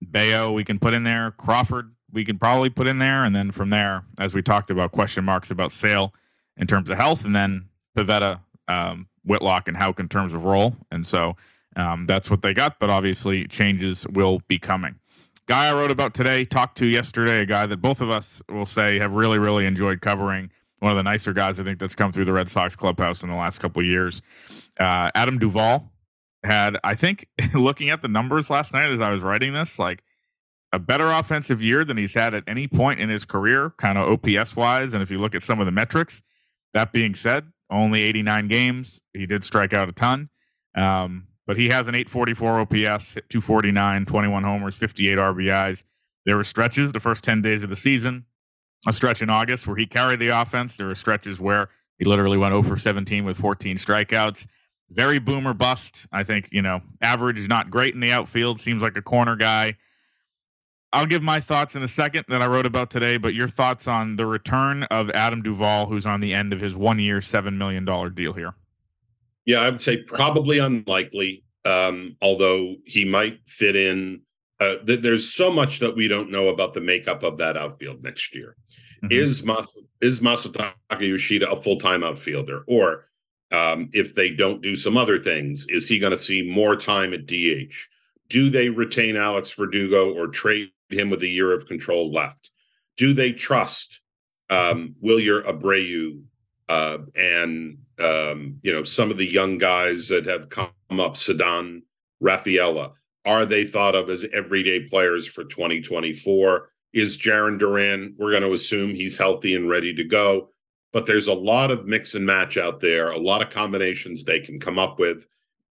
Bello 0.00 0.52
we 0.52 0.62
can 0.62 0.78
put 0.78 0.94
in 0.94 1.02
there, 1.02 1.32
Crawford 1.32 1.90
we 2.12 2.24
can 2.24 2.38
probably 2.38 2.70
put 2.70 2.86
in 2.86 2.98
there, 2.98 3.24
and 3.24 3.34
then 3.34 3.50
from 3.50 3.70
there, 3.70 4.04
as 4.18 4.34
we 4.34 4.42
talked 4.42 4.70
about, 4.70 4.92
question 4.92 5.24
marks 5.24 5.50
about 5.50 5.72
Sale 5.72 6.14
in 6.56 6.66
terms 6.66 6.88
of 6.90 6.96
health, 6.96 7.24
and 7.24 7.34
then 7.34 7.68
Pivetta, 7.96 8.40
um, 8.66 9.08
Whitlock, 9.28 9.68
and 9.68 9.76
Houck 9.76 10.00
in 10.00 10.08
terms 10.08 10.32
of 10.32 10.44
role, 10.44 10.76
and 10.90 11.06
so 11.06 11.36
um, 11.76 12.06
that's 12.06 12.30
what 12.30 12.42
they 12.42 12.54
got, 12.54 12.78
but 12.78 12.90
obviously 12.90 13.46
changes 13.46 14.06
will 14.08 14.40
be 14.48 14.58
coming. 14.58 14.96
Guy 15.46 15.68
I 15.68 15.72
wrote 15.72 15.90
about 15.90 16.12
today, 16.12 16.44
talked 16.44 16.76
to 16.78 16.88
yesterday, 16.88 17.40
a 17.40 17.46
guy 17.46 17.66
that 17.66 17.78
both 17.78 18.00
of 18.00 18.10
us 18.10 18.42
will 18.48 18.66
say 18.66 18.98
have 18.98 19.12
really, 19.12 19.38
really 19.38 19.64
enjoyed 19.64 20.00
covering. 20.00 20.50
One 20.80 20.92
of 20.92 20.96
the 20.96 21.02
nicer 21.02 21.32
guys 21.32 21.58
I 21.58 21.64
think 21.64 21.78
that's 21.78 21.94
come 21.94 22.12
through 22.12 22.26
the 22.26 22.32
Red 22.32 22.50
Sox 22.50 22.76
clubhouse 22.76 23.22
in 23.22 23.28
the 23.28 23.34
last 23.34 23.58
couple 23.58 23.82
years. 23.82 24.20
Uh, 24.78 25.10
Adam 25.14 25.38
Duvall 25.38 25.90
had, 26.44 26.76
I 26.84 26.94
think, 26.94 27.28
looking 27.54 27.90
at 27.90 28.02
the 28.02 28.08
numbers 28.08 28.50
last 28.50 28.72
night 28.72 28.90
as 28.90 29.00
I 29.00 29.10
was 29.10 29.22
writing 29.22 29.54
this, 29.54 29.78
like 29.78 30.02
a 30.72 30.78
better 30.78 31.10
offensive 31.10 31.62
year 31.62 31.84
than 31.84 31.96
he's 31.96 32.14
had 32.14 32.34
at 32.34 32.44
any 32.46 32.68
point 32.68 33.00
in 33.00 33.08
his 33.08 33.24
career, 33.24 33.70
kind 33.78 33.96
of 33.96 34.08
OPS 34.08 34.54
wise. 34.54 34.92
And 34.92 35.02
if 35.02 35.10
you 35.10 35.18
look 35.18 35.34
at 35.34 35.42
some 35.42 35.60
of 35.60 35.66
the 35.66 35.72
metrics, 35.72 36.22
that 36.74 36.92
being 36.92 37.14
said, 37.14 37.52
only 37.70 38.02
89 38.02 38.48
games. 38.48 39.00
He 39.12 39.26
did 39.26 39.44
strike 39.44 39.72
out 39.72 39.88
a 39.88 39.92
ton. 39.92 40.30
Um, 40.74 41.26
but 41.46 41.56
he 41.56 41.70
has 41.70 41.88
an 41.88 41.94
844 41.94 42.60
OPS, 42.60 43.14
249, 43.14 44.04
21 44.04 44.44
homers, 44.44 44.76
58 44.76 45.16
RBIs. 45.18 45.82
There 46.26 46.36
were 46.36 46.44
stretches 46.44 46.92
the 46.92 47.00
first 47.00 47.24
10 47.24 47.40
days 47.40 47.62
of 47.62 47.70
the 47.70 47.76
season, 47.76 48.26
a 48.86 48.92
stretch 48.92 49.22
in 49.22 49.30
August 49.30 49.66
where 49.66 49.76
he 49.76 49.86
carried 49.86 50.20
the 50.20 50.28
offense. 50.28 50.76
There 50.76 50.88
were 50.88 50.94
stretches 50.94 51.40
where 51.40 51.70
he 51.98 52.04
literally 52.04 52.36
went 52.36 52.52
0 52.52 52.62
for 52.62 52.76
17 52.76 53.24
with 53.24 53.38
14 53.38 53.78
strikeouts. 53.78 54.46
Very 54.90 55.18
boomer 55.18 55.54
bust. 55.54 56.06
I 56.12 56.22
think, 56.22 56.48
you 56.52 56.60
know, 56.60 56.82
average 57.00 57.38
is 57.38 57.48
not 57.48 57.70
great 57.70 57.94
in 57.94 58.00
the 58.00 58.12
outfield, 58.12 58.60
seems 58.60 58.82
like 58.82 58.96
a 58.96 59.02
corner 59.02 59.36
guy. 59.36 59.78
I'll 60.92 61.06
give 61.06 61.22
my 61.22 61.40
thoughts 61.40 61.74
in 61.74 61.82
a 61.82 61.88
second 61.88 62.24
that 62.28 62.40
I 62.40 62.46
wrote 62.46 62.64
about 62.64 62.90
today, 62.90 63.18
but 63.18 63.34
your 63.34 63.48
thoughts 63.48 63.86
on 63.86 64.16
the 64.16 64.24
return 64.24 64.84
of 64.84 65.10
Adam 65.10 65.42
Duvall, 65.42 65.86
who's 65.86 66.06
on 66.06 66.20
the 66.20 66.32
end 66.32 66.52
of 66.52 66.60
his 66.60 66.74
one 66.74 66.98
year, 66.98 67.20
$7 67.20 67.56
million 67.56 67.84
deal 68.14 68.32
here. 68.32 68.54
Yeah, 69.44 69.60
I 69.60 69.70
would 69.70 69.80
say 69.80 69.98
probably 69.98 70.58
unlikely. 70.58 71.44
Um, 71.64 72.16
although 72.22 72.76
he 72.84 73.04
might 73.04 73.40
fit 73.46 73.76
in. 73.76 74.22
Uh, 74.60 74.76
th- 74.84 75.00
there's 75.00 75.32
so 75.32 75.52
much 75.52 75.78
that 75.80 75.94
we 75.94 76.08
don't 76.08 76.30
know 76.30 76.48
about 76.48 76.74
the 76.74 76.80
makeup 76.80 77.22
of 77.22 77.38
that 77.38 77.56
outfield 77.56 78.02
next 78.02 78.34
year. 78.34 78.56
Mm-hmm. 79.02 79.12
Is 79.12 79.44
Mas- 79.44 79.74
is 80.00 80.20
Masataka 80.20 80.72
Yoshida 81.00 81.50
a 81.50 81.56
full 81.56 81.78
time 81.78 82.02
outfielder, 82.02 82.64
or 82.66 83.08
um, 83.52 83.88
if 83.92 84.14
they 84.14 84.30
don't 84.30 84.62
do 84.62 84.74
some 84.74 84.96
other 84.96 85.18
things, 85.18 85.66
is 85.68 85.88
he 85.88 85.98
going 85.98 86.10
to 86.10 86.18
see 86.18 86.50
more 86.50 86.74
time 86.74 87.14
at 87.14 87.26
DH? 87.26 87.74
Do 88.28 88.50
they 88.50 88.68
retain 88.68 89.16
Alex 89.16 89.52
Verdugo 89.52 90.12
or 90.12 90.28
trade 90.28 90.70
him 90.90 91.10
with 91.10 91.22
a 91.22 91.28
year 91.28 91.52
of 91.52 91.66
control 91.66 92.12
left? 92.12 92.50
Do 92.96 93.14
they 93.14 93.32
trust 93.32 94.00
um, 94.50 94.94
Wilyer 95.02 95.42
Abreu 95.44 96.22
uh, 96.68 96.98
and 97.16 97.78
um, 97.98 98.58
you 98.62 98.72
know 98.72 98.84
some 98.84 99.10
of 99.10 99.18
the 99.18 99.30
young 99.30 99.58
guys 99.58 100.08
that 100.08 100.26
have 100.26 100.48
come 100.48 100.70
up, 100.90 101.14
Ceddanne, 101.14 101.82
Rafaela, 102.20 102.92
are 103.24 103.44
they 103.44 103.64
thought 103.64 103.94
of 103.94 104.10
as 104.10 104.24
everyday 104.32 104.80
players 104.80 105.26
for 105.26 105.44
2024? 105.44 106.70
Is 106.94 107.18
Jarren 107.18 107.58
Duran? 107.58 108.14
We're 108.18 108.30
going 108.30 108.42
to 108.42 108.54
assume 108.54 108.90
he's 108.90 109.18
healthy 109.18 109.54
and 109.54 109.68
ready 109.68 109.94
to 109.94 110.04
go, 110.04 110.50
but 110.92 111.06
there's 111.06 111.26
a 111.26 111.34
lot 111.34 111.70
of 111.70 111.86
mix 111.86 112.14
and 112.14 112.24
match 112.24 112.56
out 112.56 112.80
there, 112.80 113.10
a 113.10 113.18
lot 113.18 113.42
of 113.42 113.50
combinations 113.50 114.24
they 114.24 114.40
can 114.40 114.58
come 114.58 114.78
up 114.78 114.98
with, 114.98 115.26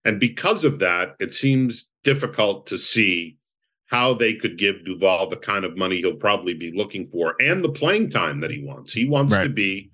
and 0.05 0.19
because 0.19 0.63
of 0.63 0.79
that, 0.79 1.15
it 1.19 1.33
seems 1.33 1.89
difficult 2.03 2.67
to 2.67 2.77
see 2.77 3.37
how 3.87 4.13
they 4.13 4.35
could 4.35 4.57
give 4.57 4.85
Duvall 4.85 5.27
the 5.27 5.37
kind 5.37 5.65
of 5.65 5.77
money 5.77 5.97
he'll 5.97 6.15
probably 6.15 6.53
be 6.53 6.71
looking 6.71 7.05
for 7.05 7.35
and 7.41 7.63
the 7.63 7.71
playing 7.71 8.09
time 8.09 8.41
that 8.41 8.51
he 8.51 8.63
wants. 8.63 8.93
He 8.93 9.07
wants 9.07 9.33
right. 9.33 9.43
to 9.43 9.49
be 9.49 9.91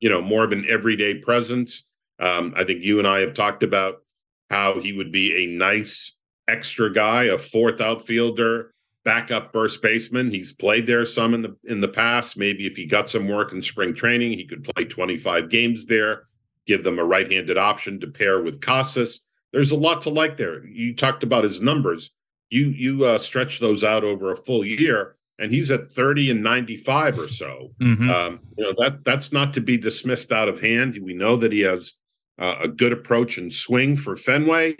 you 0.00 0.08
know, 0.08 0.20
more 0.20 0.44
of 0.44 0.52
an 0.52 0.64
everyday 0.68 1.14
presence. 1.14 1.84
Um, 2.18 2.54
I 2.56 2.64
think 2.64 2.82
you 2.82 2.98
and 2.98 3.08
I 3.08 3.20
have 3.20 3.34
talked 3.34 3.62
about 3.62 4.02
how 4.50 4.80
he 4.80 4.92
would 4.92 5.12
be 5.12 5.44
a 5.44 5.46
nice 5.46 6.16
extra 6.48 6.92
guy, 6.92 7.24
a 7.24 7.38
fourth 7.38 7.80
outfielder, 7.80 8.72
backup 9.04 9.52
first 9.52 9.82
baseman. 9.82 10.30
He's 10.30 10.52
played 10.52 10.86
there 10.86 11.04
some 11.06 11.34
in 11.34 11.42
the 11.42 11.56
in 11.64 11.80
the 11.80 11.88
past. 11.88 12.36
Maybe 12.36 12.66
if 12.66 12.76
he 12.76 12.86
got 12.86 13.08
some 13.08 13.28
work 13.28 13.52
in 13.52 13.62
spring 13.62 13.94
training, 13.94 14.32
he 14.32 14.44
could 14.44 14.64
play 14.64 14.84
25 14.84 15.48
games 15.48 15.86
there, 15.86 16.24
give 16.66 16.84
them 16.84 16.98
a 16.98 17.04
right-handed 17.04 17.58
option 17.58 18.00
to 18.00 18.06
pair 18.06 18.42
with 18.42 18.60
Casas. 18.60 19.20
There's 19.52 19.72
a 19.72 19.76
lot 19.76 20.02
to 20.02 20.10
like 20.10 20.36
there. 20.36 20.64
You 20.66 20.94
talked 20.94 21.22
about 21.22 21.44
his 21.44 21.60
numbers. 21.60 22.12
You 22.50 22.68
you 22.68 23.04
uh, 23.04 23.18
stretch 23.18 23.58
those 23.58 23.84
out 23.84 24.04
over 24.04 24.30
a 24.30 24.36
full 24.36 24.64
year 24.64 25.16
and 25.38 25.52
he's 25.52 25.70
at 25.70 25.90
30 25.90 26.30
and 26.30 26.42
95 26.42 27.18
or 27.18 27.28
so. 27.28 27.72
Mm-hmm. 27.80 28.10
Um, 28.10 28.40
you 28.56 28.64
know 28.64 28.74
that 28.78 29.04
that's 29.04 29.32
not 29.32 29.52
to 29.54 29.60
be 29.60 29.76
dismissed 29.76 30.32
out 30.32 30.48
of 30.48 30.60
hand. 30.60 30.98
We 31.02 31.14
know 31.14 31.36
that 31.36 31.52
he 31.52 31.60
has 31.60 31.94
uh, 32.38 32.56
a 32.62 32.68
good 32.68 32.92
approach 32.92 33.38
and 33.38 33.52
swing 33.52 33.96
for 33.96 34.16
Fenway. 34.16 34.76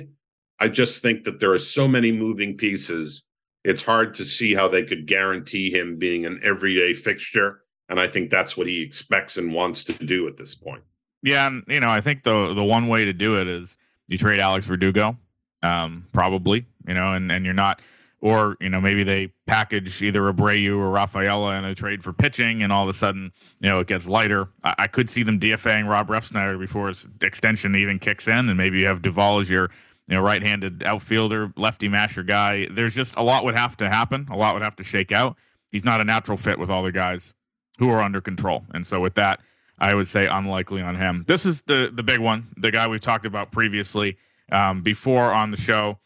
I 0.58 0.68
just 0.68 1.02
think 1.02 1.24
that 1.24 1.40
there 1.40 1.52
are 1.52 1.58
so 1.58 1.86
many 1.86 2.12
moving 2.12 2.56
pieces. 2.56 3.24
It's 3.64 3.82
hard 3.82 4.14
to 4.14 4.24
see 4.24 4.54
how 4.54 4.68
they 4.68 4.84
could 4.84 5.06
guarantee 5.06 5.70
him 5.70 5.98
being 5.98 6.24
an 6.24 6.40
everyday 6.42 6.94
fixture, 6.94 7.62
and 7.88 8.00
I 8.00 8.08
think 8.08 8.30
that's 8.30 8.56
what 8.56 8.66
he 8.66 8.80
expects 8.80 9.36
and 9.36 9.52
wants 9.52 9.84
to 9.84 9.92
do 9.92 10.26
at 10.28 10.36
this 10.36 10.54
point. 10.54 10.82
Yeah, 11.22 11.46
and 11.46 11.64
you 11.68 11.80
know, 11.80 11.88
I 11.88 12.00
think 12.00 12.22
the 12.22 12.54
the 12.54 12.64
one 12.64 12.88
way 12.88 13.04
to 13.04 13.12
do 13.12 13.40
it 13.40 13.48
is 13.48 13.76
you 14.08 14.16
trade 14.16 14.40
Alex 14.40 14.64
Verdugo, 14.66 15.18
um, 15.62 16.06
probably, 16.12 16.66
you 16.86 16.94
know, 16.94 17.12
and 17.12 17.30
and 17.30 17.44
you're 17.44 17.54
not 17.54 17.80
or 18.20 18.56
you 18.60 18.70
know 18.70 18.80
maybe 18.80 19.04
they 19.04 19.32
package 19.46 20.02
either 20.02 20.22
Abreu 20.22 20.78
or 20.78 20.90
Rafaela 20.90 21.56
in 21.56 21.64
a 21.64 21.74
trade 21.74 22.02
for 22.02 22.12
pitching, 22.12 22.62
and 22.62 22.72
all 22.72 22.82
of 22.82 22.88
a 22.88 22.94
sudden 22.94 23.32
you 23.60 23.68
know 23.68 23.80
it 23.80 23.86
gets 23.86 24.08
lighter. 24.08 24.48
I, 24.64 24.74
I 24.80 24.86
could 24.86 25.10
see 25.10 25.22
them 25.22 25.38
DFAing 25.38 25.88
Rob 25.88 26.08
Refsnyder 26.08 26.58
before 26.58 26.88
his 26.88 27.08
extension 27.20 27.74
even 27.76 27.98
kicks 27.98 28.26
in, 28.26 28.48
and 28.48 28.56
maybe 28.56 28.80
you 28.80 28.86
have 28.86 29.02
Duvall 29.02 29.40
as 29.40 29.50
your 29.50 29.70
you 30.08 30.16
know 30.16 30.22
right-handed 30.22 30.82
outfielder, 30.84 31.52
lefty 31.56 31.88
masher 31.88 32.22
guy. 32.22 32.66
There's 32.70 32.94
just 32.94 33.14
a 33.16 33.22
lot 33.22 33.44
would 33.44 33.56
have 33.56 33.76
to 33.78 33.88
happen. 33.88 34.26
A 34.30 34.36
lot 34.36 34.54
would 34.54 34.62
have 34.62 34.76
to 34.76 34.84
shake 34.84 35.12
out. 35.12 35.36
He's 35.70 35.84
not 35.84 36.00
a 36.00 36.04
natural 36.04 36.38
fit 36.38 36.58
with 36.58 36.70
all 36.70 36.82
the 36.82 36.92
guys 36.92 37.34
who 37.78 37.90
are 37.90 38.00
under 38.00 38.20
control, 38.20 38.64
and 38.72 38.86
so 38.86 39.00
with 39.00 39.14
that, 39.14 39.40
I 39.78 39.94
would 39.94 40.08
say 40.08 40.26
unlikely 40.26 40.80
on 40.80 40.96
him. 40.96 41.24
This 41.26 41.44
is 41.44 41.62
the 41.62 41.92
the 41.94 42.02
big 42.02 42.20
one, 42.20 42.48
the 42.56 42.70
guy 42.70 42.88
we've 42.88 43.00
talked 43.00 43.26
about 43.26 43.52
previously 43.52 44.16
um, 44.50 44.82
before 44.82 45.32
on 45.32 45.50
the 45.50 45.58
show. 45.58 45.98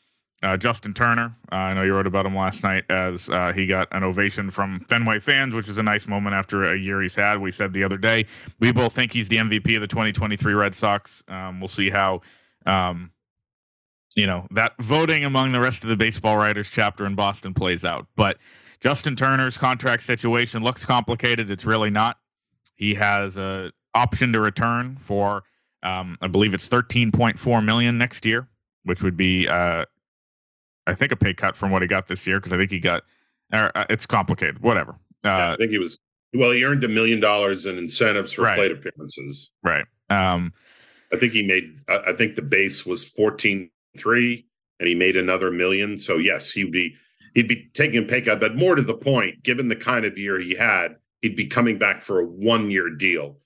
Uh, 0.42 0.57
Justin 0.57 0.94
Turner, 0.94 1.37
uh, 1.53 1.55
I 1.55 1.74
know 1.74 1.83
you 1.83 1.94
wrote 1.94 2.07
about 2.07 2.24
him 2.24 2.35
last 2.35 2.62
night 2.62 2.85
as 2.88 3.29
uh, 3.29 3.53
he 3.53 3.66
got 3.66 3.88
an 3.92 4.03
ovation 4.03 4.50
from 4.50 4.81
Fenway 4.88 5.20
fans, 5.20 5.55
which 5.55 5.68
is 5.68 5.76
a 5.76 5.83
nice 5.83 6.07
moment 6.09 6.35
after 6.35 6.64
a 6.72 6.79
year 6.79 7.03
he's 7.03 7.16
had. 7.16 7.40
We 7.40 7.53
said 7.53 7.74
the 7.74 7.85
other 7.85 7.98
day, 7.98 8.24
we 8.59 8.72
both 8.72 8.94
think 8.94 9.12
he's 9.12 9.29
the 9.29 9.37
MVP 9.37 9.74
of 9.74 9.83
the 9.83 9.87
2023 9.87 10.55
Red 10.55 10.74
Sox. 10.74 11.22
Um, 11.29 11.61
we'll 11.61 11.68
see 11.68 11.90
how, 11.90 12.22
um, 12.64 13.11
you 14.16 14.26
know, 14.26 14.46
that 14.53 14.72
voting 14.81 15.24
among 15.24 15.53
the 15.53 15.61
rest 15.61 15.83
of 15.83 15.90
the 15.90 15.96
baseball 15.96 16.38
writers 16.38 16.70
chapter 16.70 17.05
in 17.05 17.14
Boston 17.14 17.53
plays 17.53 17.85
out. 17.85 18.07
But 18.16 18.38
Justin 18.81 19.16
Turner's 19.16 19.59
contract 19.59 20.05
situation 20.05 20.62
looks 20.62 20.87
complicated. 20.87 21.50
It's 21.50 21.66
really 21.66 21.90
not. 21.90 22.18
He 22.76 22.94
has 22.94 23.37
a 23.37 23.72
option 23.94 24.33
to 24.33 24.40
return 24.40 24.96
for 24.98 25.42
Um, 25.83 26.18
I 26.20 26.26
believe 26.29 26.53
it's 26.55 26.68
13.4 26.68 27.64
million 27.64 27.96
next 27.98 28.26
year, 28.26 28.48
which 28.85 29.03
would 29.03 29.16
be, 29.16 29.48
uh, 29.48 29.87
I 30.90 30.94
think, 30.94 31.12
a 31.12 31.16
pay 31.16 31.33
cut 31.33 31.57
from 31.57 31.70
what 31.70 31.83
he 31.83 31.88
got 31.88 32.09
this 32.09 32.26
year 32.26 32.38
because 32.40 32.53
I 32.53 32.57
think 32.59 32.70
he 32.70 32.81
got. 32.81 33.05
Uh, 33.53 33.85
it's 33.88 34.07
complicated. 34.07 34.61
Whatever. 34.61 34.96
Yeah, 35.24 35.53
I 35.53 35.57
think 35.57 35.70
he 35.70 35.79
was. 35.79 35.98
Well, 36.35 36.50
he 36.53 36.64
earned 36.64 36.85
a 36.85 36.88
million 36.88 37.20
dollars 37.20 37.66
in 37.66 37.79
incentives 37.79 38.33
for 38.33 38.42
Right. 38.42 38.55
plate 38.57 38.72
appearances. 38.72 39.53
Right. 39.62 39.85
Um, 40.09 40.53
I 41.12 41.16
think 41.16 41.33
he 41.33 41.42
made. 41.42 41.81
I 41.88 42.11
I 42.11 42.12
think 42.12 42.35
the 42.37 42.42
base 42.42 42.85
was 42.87 43.09
fourteen 43.09 43.70
three, 43.98 44.46
and 44.79 44.88
he 44.88 44.94
made 44.94 45.16
another 45.16 45.50
million. 45.50 45.98
So 45.98 46.16
yes, 46.18 46.50
he'd 46.53 46.70
be 46.72 46.94
he'd 47.35 47.48
be 47.48 47.68
taking 47.74 48.05
a 48.05 48.07
pay 48.07 48.20
cut. 48.20 48.40
But 48.40 48.57
more 48.57 48.74
to 48.74 48.83
the 48.83 48.94
point, 48.94 49.42
given 49.42 49.68
the 49.68 49.76
kind 49.76 50.05
of 50.05 50.16
year 50.18 50.38
he 50.38 50.55
had, 50.55 50.96
he'd 51.22 51.37
be 51.37 51.46
coming 51.46 51.79
back 51.79 52.03
for 52.03 52.20
a 52.20 52.24
one 52.24 52.70
year 52.70 52.88
deal, 52.90 53.38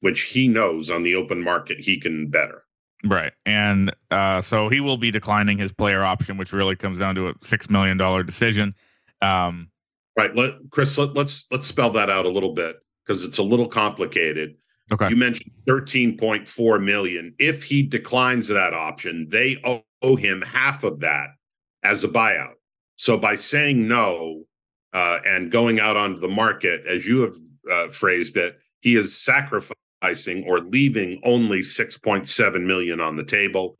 which 0.00 0.22
he 0.22 0.48
knows 0.48 0.90
on 0.90 1.02
the 1.02 1.14
open 1.14 1.42
market 1.42 1.80
he 1.80 1.98
can 1.98 2.28
better. 2.28 2.64
Right. 3.04 3.32
And 3.46 3.94
uh, 4.10 4.42
so 4.42 4.68
he 4.68 4.80
will 4.80 4.98
be 4.98 5.10
declining 5.10 5.58
his 5.58 5.72
player 5.72 6.02
option, 6.04 6.36
which 6.36 6.52
really 6.52 6.76
comes 6.76 6.98
down 6.98 7.14
to 7.14 7.28
a 7.28 7.34
$6 7.34 7.70
million 7.70 8.26
decision. 8.26 8.74
Um, 9.22 9.70
Right, 10.16 10.34
let, 10.34 10.54
Chris. 10.70 10.98
Let, 10.98 11.14
let's 11.14 11.46
let's 11.50 11.66
spell 11.66 11.90
that 11.92 12.10
out 12.10 12.26
a 12.26 12.28
little 12.28 12.52
bit 12.52 12.76
because 13.06 13.24
it's 13.24 13.38
a 13.38 13.42
little 13.42 13.68
complicated. 13.68 14.56
okay. 14.92 15.08
You 15.08 15.16
mentioned 15.16 15.52
thirteen 15.66 16.18
point 16.18 16.48
four 16.48 16.78
million. 16.78 17.34
If 17.38 17.64
he 17.64 17.82
declines 17.82 18.48
that 18.48 18.74
option, 18.74 19.28
they 19.30 19.56
owe, 19.64 19.82
owe 20.02 20.16
him 20.16 20.42
half 20.42 20.84
of 20.84 21.00
that 21.00 21.28
as 21.82 22.04
a 22.04 22.08
buyout. 22.08 22.54
So 22.96 23.16
by 23.16 23.36
saying 23.36 23.88
no 23.88 24.44
uh, 24.92 25.20
and 25.24 25.50
going 25.50 25.80
out 25.80 25.96
onto 25.96 26.20
the 26.20 26.28
market, 26.28 26.86
as 26.86 27.06
you 27.06 27.20
have 27.22 27.36
uh, 27.70 27.88
phrased 27.88 28.36
it, 28.36 28.58
he 28.80 28.96
is 28.96 29.16
sacrificing 29.16 29.76
or 30.02 30.58
leaving 30.60 31.20
only 31.24 31.62
six 31.62 31.98
point 31.98 32.28
seven 32.28 32.66
million 32.66 33.00
on 33.00 33.16
the 33.16 33.24
table. 33.24 33.76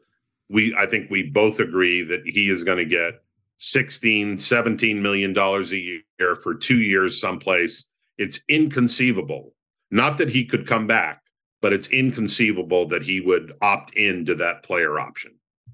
We, 0.49 0.75
I 0.77 0.87
think, 0.87 1.11
we 1.11 1.31
both 1.31 1.61
agree 1.61 2.03
that 2.03 2.23
he 2.25 2.49
is 2.49 2.65
going 2.65 2.79
to 2.79 2.85
get 2.85 3.15
16 3.59 4.39
17 4.39 5.03
million 5.03 5.35
dollars 5.35 5.71
a 5.73 5.77
year 5.77 6.35
for 6.43 6.55
two 6.55 6.79
years 6.79 7.21
someplace 7.21 7.87
it's 8.17 8.41
inconceivable 8.49 9.53
not 9.91 10.17
that 10.17 10.31
he 10.31 10.47
could 10.47 10.67
come 10.67 10.87
back 10.87 11.21
but 11.61 11.75
it's 11.75 11.89
inconceivable 11.89 12.89
that 12.89 13.03
he 13.03 13.21
would 13.21 13.53
opt 13.61 13.95
into 13.95 14.35
that 14.35 14.63
player 14.63 14.99
option 14.99 15.33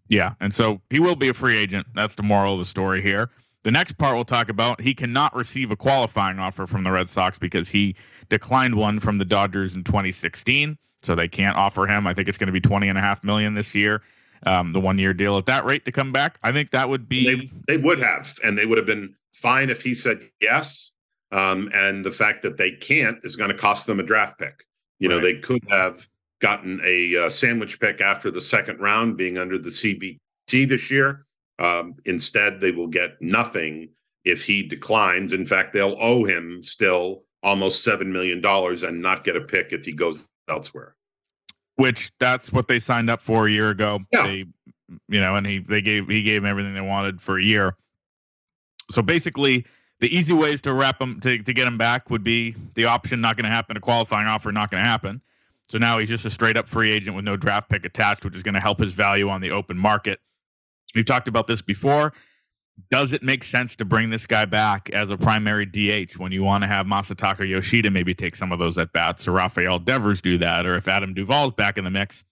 Yeah. 0.08 0.34
And 0.40 0.54
so 0.54 0.80
he 0.90 1.00
will 1.00 1.16
be 1.16 1.28
a 1.28 1.34
free 1.34 1.56
agent. 1.56 1.88
That's 1.94 2.14
the 2.14 2.22
moral 2.22 2.54
of 2.54 2.58
the 2.58 2.64
story 2.64 3.02
here. 3.02 3.30
The 3.64 3.72
next 3.72 3.98
part 3.98 4.14
we'll 4.14 4.24
talk 4.24 4.48
about 4.48 4.80
he 4.80 4.94
cannot 4.94 5.34
receive 5.34 5.70
a 5.72 5.76
qualifying 5.76 6.38
offer 6.38 6.66
from 6.66 6.84
the 6.84 6.92
Red 6.92 7.10
Sox 7.10 7.38
because 7.38 7.70
he 7.70 7.96
declined 8.28 8.74
one 8.74 9.00
from 9.00 9.18
the 9.18 9.24
Dodgers 9.24 9.74
in 9.74 9.84
2016. 9.84 10.78
So 11.02 11.14
they 11.14 11.28
can't 11.28 11.56
offer 11.56 11.86
him. 11.86 12.06
I 12.06 12.14
think 12.14 12.28
it's 12.28 12.38
going 12.38 12.48
to 12.48 12.52
be 12.52 12.60
20 12.60 12.88
and 12.88 12.98
a 12.98 13.00
half 13.00 13.22
million 13.22 13.54
this 13.54 13.74
year. 13.74 14.02
Um, 14.44 14.72
the 14.72 14.80
one 14.80 14.98
year 14.98 15.14
deal 15.14 15.38
at 15.38 15.46
that 15.46 15.64
rate 15.64 15.84
to 15.86 15.92
come 15.92 16.12
back. 16.12 16.38
I 16.42 16.52
think 16.52 16.70
that 16.72 16.88
would 16.88 17.08
be 17.08 17.24
they, 17.24 17.50
they 17.68 17.82
would 17.82 17.98
have 18.00 18.38
and 18.44 18.56
they 18.56 18.66
would 18.66 18.78
have 18.78 18.86
been 18.86 19.14
fine 19.36 19.68
if 19.68 19.82
he 19.82 19.94
said 19.94 20.30
yes 20.40 20.92
um, 21.30 21.70
and 21.74 22.04
the 22.04 22.10
fact 22.10 22.42
that 22.42 22.56
they 22.56 22.70
can't 22.70 23.18
is 23.22 23.36
going 23.36 23.50
to 23.50 23.56
cost 23.56 23.86
them 23.86 24.00
a 24.00 24.02
draft 24.02 24.38
pick 24.38 24.64
you 24.98 25.08
know 25.08 25.20
they 25.20 25.34
could 25.34 25.62
have 25.68 26.08
gotten 26.40 26.80
a 26.84 27.16
uh, 27.16 27.28
sandwich 27.28 27.78
pick 27.78 28.00
after 28.00 28.30
the 28.30 28.40
second 28.40 28.80
round 28.80 29.18
being 29.18 29.36
under 29.36 29.58
the 29.58 29.68
cbt 29.68 30.18
this 30.50 30.90
year 30.90 31.26
um, 31.58 31.94
instead 32.06 32.60
they 32.60 32.70
will 32.70 32.86
get 32.86 33.20
nothing 33.20 33.90
if 34.24 34.42
he 34.42 34.62
declines 34.62 35.34
in 35.34 35.46
fact 35.46 35.74
they'll 35.74 35.98
owe 36.00 36.24
him 36.24 36.62
still 36.62 37.22
almost 37.46 37.82
seven 37.82 38.12
million 38.12 38.42
dollars 38.42 38.82
and 38.82 39.00
not 39.00 39.24
get 39.24 39.36
a 39.36 39.40
pick 39.40 39.72
if 39.72 39.86
he 39.86 39.92
goes 39.92 40.28
elsewhere 40.50 40.96
which 41.76 42.10
that's 42.18 42.52
what 42.52 42.68
they 42.68 42.80
signed 42.80 43.08
up 43.08 43.22
for 43.22 43.46
a 43.46 43.50
year 43.50 43.70
ago. 43.70 44.00
Yeah. 44.12 44.26
They, 44.26 44.46
you 45.08 45.20
know, 45.20 45.36
and 45.36 45.46
he 45.46 45.58
they 45.58 45.82
gave 45.82 46.08
he 46.08 46.22
gave 46.22 46.42
them 46.42 46.50
everything 46.50 46.74
they 46.74 46.80
wanted 46.80 47.22
for 47.22 47.38
a 47.38 47.42
year. 47.42 47.76
So 48.90 49.02
basically, 49.02 49.64
the 50.00 50.14
easy 50.14 50.32
ways 50.32 50.60
to 50.62 50.72
wrap 50.72 51.00
him 51.00 51.20
to 51.20 51.38
to 51.42 51.52
get 51.52 51.66
him 51.66 51.78
back 51.78 52.10
would 52.10 52.24
be 52.24 52.54
the 52.74 52.86
option 52.86 53.20
not 53.20 53.36
going 53.36 53.44
to 53.44 53.50
happen, 53.50 53.76
a 53.76 53.80
qualifying 53.80 54.26
offer 54.26 54.50
not 54.52 54.70
going 54.70 54.82
to 54.82 54.88
happen. 54.88 55.22
So 55.68 55.78
now 55.78 55.98
he's 55.98 56.08
just 56.08 56.24
a 56.24 56.30
straight 56.30 56.56
up 56.56 56.68
free 56.68 56.92
agent 56.92 57.16
with 57.16 57.24
no 57.24 57.36
draft 57.36 57.68
pick 57.68 57.84
attached, 57.84 58.24
which 58.24 58.36
is 58.36 58.42
going 58.42 58.54
to 58.54 58.60
help 58.60 58.78
his 58.78 58.94
value 58.94 59.28
on 59.28 59.40
the 59.40 59.50
open 59.50 59.76
market. 59.76 60.20
We've 60.94 61.04
talked 61.04 61.28
about 61.28 61.48
this 61.48 61.60
before. 61.60 62.12
Does 62.90 63.12
it 63.12 63.22
make 63.22 63.42
sense 63.42 63.74
to 63.76 63.84
bring 63.84 64.10
this 64.10 64.26
guy 64.26 64.44
back 64.44 64.90
as 64.90 65.10
a 65.10 65.16
primary 65.16 65.66
DH 65.66 66.18
when 66.18 66.30
you 66.30 66.44
want 66.44 66.62
to 66.62 66.68
have 66.68 66.86
Masataka 66.86 67.48
Yoshida 67.48 67.90
maybe 67.90 68.14
take 68.14 68.36
some 68.36 68.52
of 68.52 68.58
those 68.58 68.76
at 68.78 68.92
bats, 68.92 69.26
or 69.26 69.32
Rafael 69.32 69.78
Devers 69.78 70.20
do 70.20 70.38
that, 70.38 70.66
or 70.66 70.76
if 70.76 70.86
Adam 70.86 71.14
Duvall's 71.14 71.54
back 71.54 71.78
in 71.78 71.84
the 71.84 71.90
mix, 71.90 72.24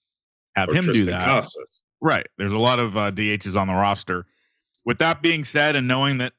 have 0.54 0.68
or 0.68 0.74
him 0.74 0.85
do 0.85 1.07
that? 1.07 1.24
Casas. 1.24 1.83
Right. 2.00 2.26
There's 2.37 2.52
a 2.52 2.59
lot 2.59 2.78
of 2.78 2.96
uh, 2.96 3.11
DHs 3.11 3.57
on 3.57 3.68
the 3.68 3.72
roster. 3.72 4.26
With 4.85 4.98
that 4.98 5.22
being 5.22 5.44
said, 5.44 5.76
and 5.76 5.88
knowing 5.88 6.18
that 6.18 6.35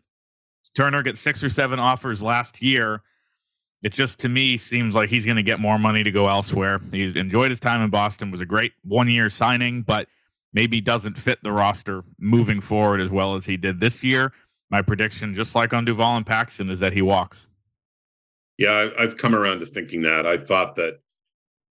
Turner 0.76 1.02
gets 1.02 1.20
six 1.20 1.44
or 1.44 1.50
seven 1.50 1.80
offers 1.80 2.22
last 2.22 2.62
year, 2.62 3.02
it 3.82 3.92
just 3.92 4.20
to 4.20 4.30
me 4.30 4.58
seems 4.58 4.94
like 4.94 5.10
he's 5.10 5.26
going 5.26 5.38
to 5.38 5.44
get 5.44 5.60
more 5.60 5.80
money 5.80 6.04
to 6.04 6.12
go 6.12 6.28
elsewhere. 6.28 6.80
He 6.92 7.18
enjoyed 7.18 7.50
his 7.50 7.60
time 7.60 7.82
in 7.82 7.90
Boston, 7.90 8.32
was 8.32 8.42
a 8.42 8.46
great 8.46 8.74
one 8.84 9.10
year 9.10 9.30
signing, 9.30 9.82
but 9.82 10.08
maybe 10.56 10.80
doesn't 10.80 11.18
fit 11.18 11.38
the 11.44 11.52
roster 11.52 12.04
moving 12.18 12.62
forward 12.62 13.02
as 13.02 13.12
well 13.12 13.36
as 13.36 13.46
he 13.46 13.58
did 13.58 13.82
this 13.82 14.04
year. 14.04 14.32
My 14.72 14.82
prediction, 14.82 15.36
just 15.36 15.54
like 15.54 15.74
on 15.74 15.86
Duvall 15.86 16.18
and 16.18 16.26
Paxton, 16.26 16.70
is 16.72 16.80
that 16.80 16.94
he 16.94 17.02
walks. 17.02 17.48
Yeah, 18.58 18.90
I've 18.98 19.18
come 19.18 19.36
around 19.36 19.60
to 19.60 19.66
thinking 19.66 20.02
that. 20.04 20.26
I 20.26 20.38
thought 20.38 20.76
that 20.78 21.02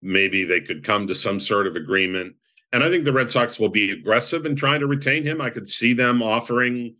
maybe 0.02 0.44
they 0.44 0.62
could 0.62 0.82
come 0.82 1.06
to 1.06 1.14
some 1.14 1.38
sort 1.38 1.66
of 1.66 1.76
agreement. 1.76 2.34
And 2.72 2.82
I 2.82 2.88
think 2.88 3.04
the 3.04 3.12
Red 3.12 3.30
Sox 3.30 3.60
will 3.60 3.68
be 3.68 3.90
aggressive 3.90 4.46
in 4.46 4.56
trying 4.56 4.80
to 4.80 4.86
retain 4.86 5.24
him. 5.24 5.40
I 5.40 5.50
could 5.50 5.68
see 5.68 5.92
them 5.92 6.22
offering 6.22 6.96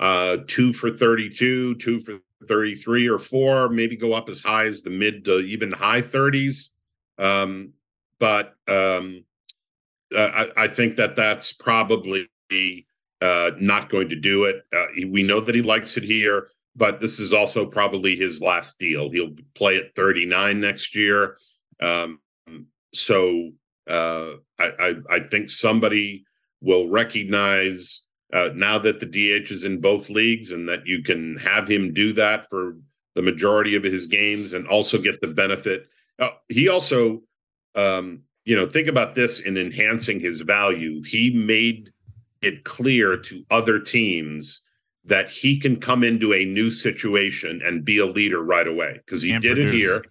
uh, 0.00 0.38
two 0.46 0.72
for 0.72 0.88
32, 0.88 1.74
two 1.74 2.00
for 2.00 2.18
33 2.48 3.08
or 3.08 3.18
four, 3.18 3.68
maybe 3.68 3.94
go 3.94 4.14
up 4.14 4.30
as 4.30 4.40
high 4.40 4.64
as 4.64 4.82
the 4.82 4.90
mid 4.90 5.26
to 5.26 5.40
even 5.40 5.70
high 5.70 6.00
30s. 6.00 6.70
Um, 7.18 7.74
but 8.18 8.54
um, 8.66 9.24
I, 10.16 10.48
I 10.56 10.68
think 10.68 10.96
that 10.96 11.16
that's 11.16 11.52
probably 11.52 12.28
uh, 13.20 13.52
not 13.58 13.88
going 13.88 14.08
to 14.08 14.16
do 14.16 14.44
it. 14.44 14.62
Uh, 14.74 14.86
we 15.08 15.22
know 15.22 15.40
that 15.40 15.54
he 15.54 15.62
likes 15.62 15.96
it 15.96 16.02
here 16.02 16.48
but 16.76 17.00
this 17.00 17.18
is 17.18 17.32
also 17.32 17.66
probably 17.66 18.16
his 18.16 18.40
last 18.40 18.78
deal. 18.78 19.10
He'll 19.10 19.34
play 19.54 19.76
at 19.78 19.94
39 19.94 20.60
next 20.60 20.94
year. 20.94 21.36
Um, 21.80 22.20
so 22.94 23.50
uh, 23.88 24.32
I, 24.58 24.70
I, 24.78 24.94
I 25.10 25.20
think 25.20 25.50
somebody 25.50 26.24
will 26.60 26.88
recognize 26.88 28.02
uh, 28.32 28.50
now 28.54 28.78
that 28.78 29.00
the 29.00 29.06
DH 29.06 29.50
is 29.50 29.64
in 29.64 29.80
both 29.80 30.10
leagues 30.10 30.52
and 30.52 30.68
that 30.68 30.86
you 30.86 31.02
can 31.02 31.36
have 31.38 31.66
him 31.66 31.92
do 31.92 32.12
that 32.12 32.48
for 32.48 32.76
the 33.16 33.22
majority 33.22 33.74
of 33.74 33.82
his 33.82 34.06
games 34.06 34.52
and 34.52 34.68
also 34.68 34.98
get 34.98 35.20
the 35.20 35.28
benefit. 35.28 35.88
Uh, 36.18 36.30
he 36.48 36.68
also, 36.68 37.22
um, 37.74 38.22
you 38.50 38.56
know, 38.56 38.66
think 38.66 38.88
about 38.88 39.14
this 39.14 39.38
in 39.38 39.56
enhancing 39.56 40.18
his 40.18 40.40
value. 40.40 41.04
He 41.04 41.30
made 41.30 41.92
it 42.42 42.64
clear 42.64 43.16
to 43.16 43.44
other 43.48 43.78
teams 43.78 44.62
that 45.04 45.30
he 45.30 45.56
can 45.56 45.76
come 45.76 46.02
into 46.02 46.34
a 46.34 46.44
new 46.44 46.68
situation 46.68 47.62
and 47.64 47.84
be 47.84 47.98
a 47.98 48.06
leader 48.06 48.42
right 48.42 48.66
away 48.66 49.00
because 49.06 49.22
he 49.22 49.30
And 49.30 49.40
did 49.40 49.56
it 49.56 49.72
here 49.72 50.04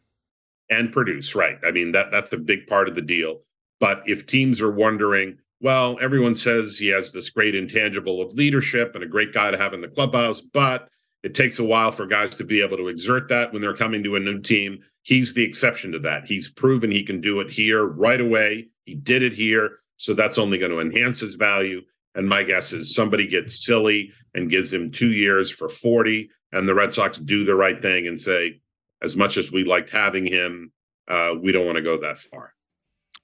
and 0.70 0.90
produce 0.90 1.36
right. 1.36 1.58
I 1.66 1.72
mean 1.72 1.92
that 1.92 2.12
that's 2.12 2.32
a 2.32 2.38
big 2.38 2.66
part 2.66 2.88
of 2.88 2.96
the 2.96 3.02
deal. 3.02 3.42
But 3.82 4.04
if 4.06 4.26
teams 4.26 4.62
are 4.62 4.72
wondering 4.72 5.38
well 5.60 5.98
everyone 6.02 6.38
says 6.38 6.78
he 6.78 6.88
has 6.88 7.12
this 7.12 7.30
great 7.30 7.56
intangible 7.56 8.22
of 8.22 8.34
leadership 8.36 8.96
and 8.96 9.04
a 9.04 9.08
great 9.08 9.34
guy 9.34 9.52
to 9.52 9.58
have 9.58 9.74
in 9.74 9.82
the 9.82 9.90
clubhouse 9.90 10.40
but 10.40 10.88
it 11.24 11.36
takes 11.36 11.60
a 11.60 11.64
while 11.64 11.92
for 11.92 12.06
guys 12.06 12.36
to 12.36 12.44
be 12.44 12.62
able 12.62 12.78
to 12.78 12.88
exert 12.88 13.28
that 13.30 13.52
when 13.52 13.62
they're 13.62 13.76
coming 13.76 14.04
to 14.04 14.16
a 14.16 14.20
new 14.20 14.40
team. 14.40 14.80
He's 15.02 15.34
the 15.34 15.44
exception 15.44 15.92
to 15.94 16.00
that. 16.00 16.26
He's 16.26 16.50
proven 16.50 16.92
he 16.92 17.04
can 17.04 17.20
do 17.22 17.40
it 17.40 17.50
here 17.50 17.86
right 17.86 18.20
away. 18.20 18.70
He 18.86 18.96
did 18.96 19.24
it 19.24 19.34
here. 19.34 19.80
So 19.98 20.14
that's 20.14 20.38
only 20.38 20.58
going 20.58 20.72
to 20.72 20.80
enhance 20.80 21.20
his 21.20 21.36
value. 21.36 21.82
And 22.16 22.28
my 22.28 22.44
guess 22.44 22.72
is 22.74 22.96
somebody 22.96 23.28
gets 23.28 23.66
silly 23.66 24.12
and 24.34 24.50
gives 24.50 24.72
him 24.72 24.92
two 24.92 25.12
years 25.12 25.52
for 25.52 25.70
40, 25.70 26.30
and 26.52 26.68
the 26.68 26.76
Red 26.76 26.94
Sox 26.94 27.18
do 27.18 27.46
the 27.46 27.56
right 27.56 27.82
thing 27.82 28.08
and 28.08 28.20
say, 28.20 28.62
as 29.02 29.16
much 29.16 29.38
as 29.38 29.52
we 29.52 29.64
liked 29.64 29.90
having 29.90 30.26
him, 30.26 30.72
uh, 31.08 31.34
we 31.40 31.52
don't 31.52 31.66
want 31.66 31.78
to 31.78 31.82
go 31.82 31.98
that 31.98 32.18
far. 32.18 32.54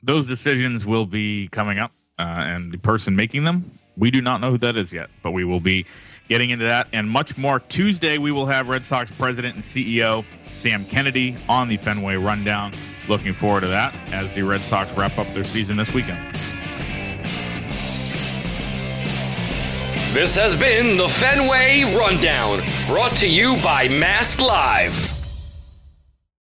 Those 0.01 0.27
decisions 0.27 0.85
will 0.85 1.05
be 1.05 1.47
coming 1.49 1.79
up, 1.79 1.91
uh, 2.17 2.23
and 2.23 2.71
the 2.71 2.77
person 2.77 3.15
making 3.15 3.43
them, 3.43 3.79
we 3.97 4.11
do 4.11 4.21
not 4.21 4.41
know 4.41 4.51
who 4.51 4.57
that 4.59 4.77
is 4.77 4.91
yet, 4.91 5.09
but 5.23 5.31
we 5.31 5.43
will 5.43 5.59
be 5.59 5.85
getting 6.27 6.49
into 6.49 6.65
that 6.65 6.87
and 6.93 7.09
much 7.09 7.37
more. 7.37 7.59
Tuesday, 7.59 8.17
we 8.17 8.31
will 8.31 8.45
have 8.45 8.69
Red 8.69 8.83
Sox 8.83 9.11
president 9.11 9.55
and 9.55 9.63
CEO 9.63 10.23
Sam 10.47 10.85
Kennedy 10.85 11.35
on 11.49 11.67
the 11.67 11.77
Fenway 11.77 12.15
Rundown. 12.15 12.71
Looking 13.07 13.33
forward 13.33 13.61
to 13.61 13.67
that 13.67 13.95
as 14.11 14.33
the 14.33 14.43
Red 14.43 14.61
Sox 14.61 14.91
wrap 14.97 15.17
up 15.17 15.27
their 15.33 15.43
season 15.43 15.77
this 15.77 15.93
weekend. 15.93 16.33
This 20.13 20.35
has 20.37 20.57
been 20.57 20.97
the 20.97 21.09
Fenway 21.09 21.83
Rundown, 21.97 22.61
brought 22.87 23.11
to 23.17 23.29
you 23.29 23.57
by 23.61 23.89
Mass 23.89 24.39
Live. 24.39 25.14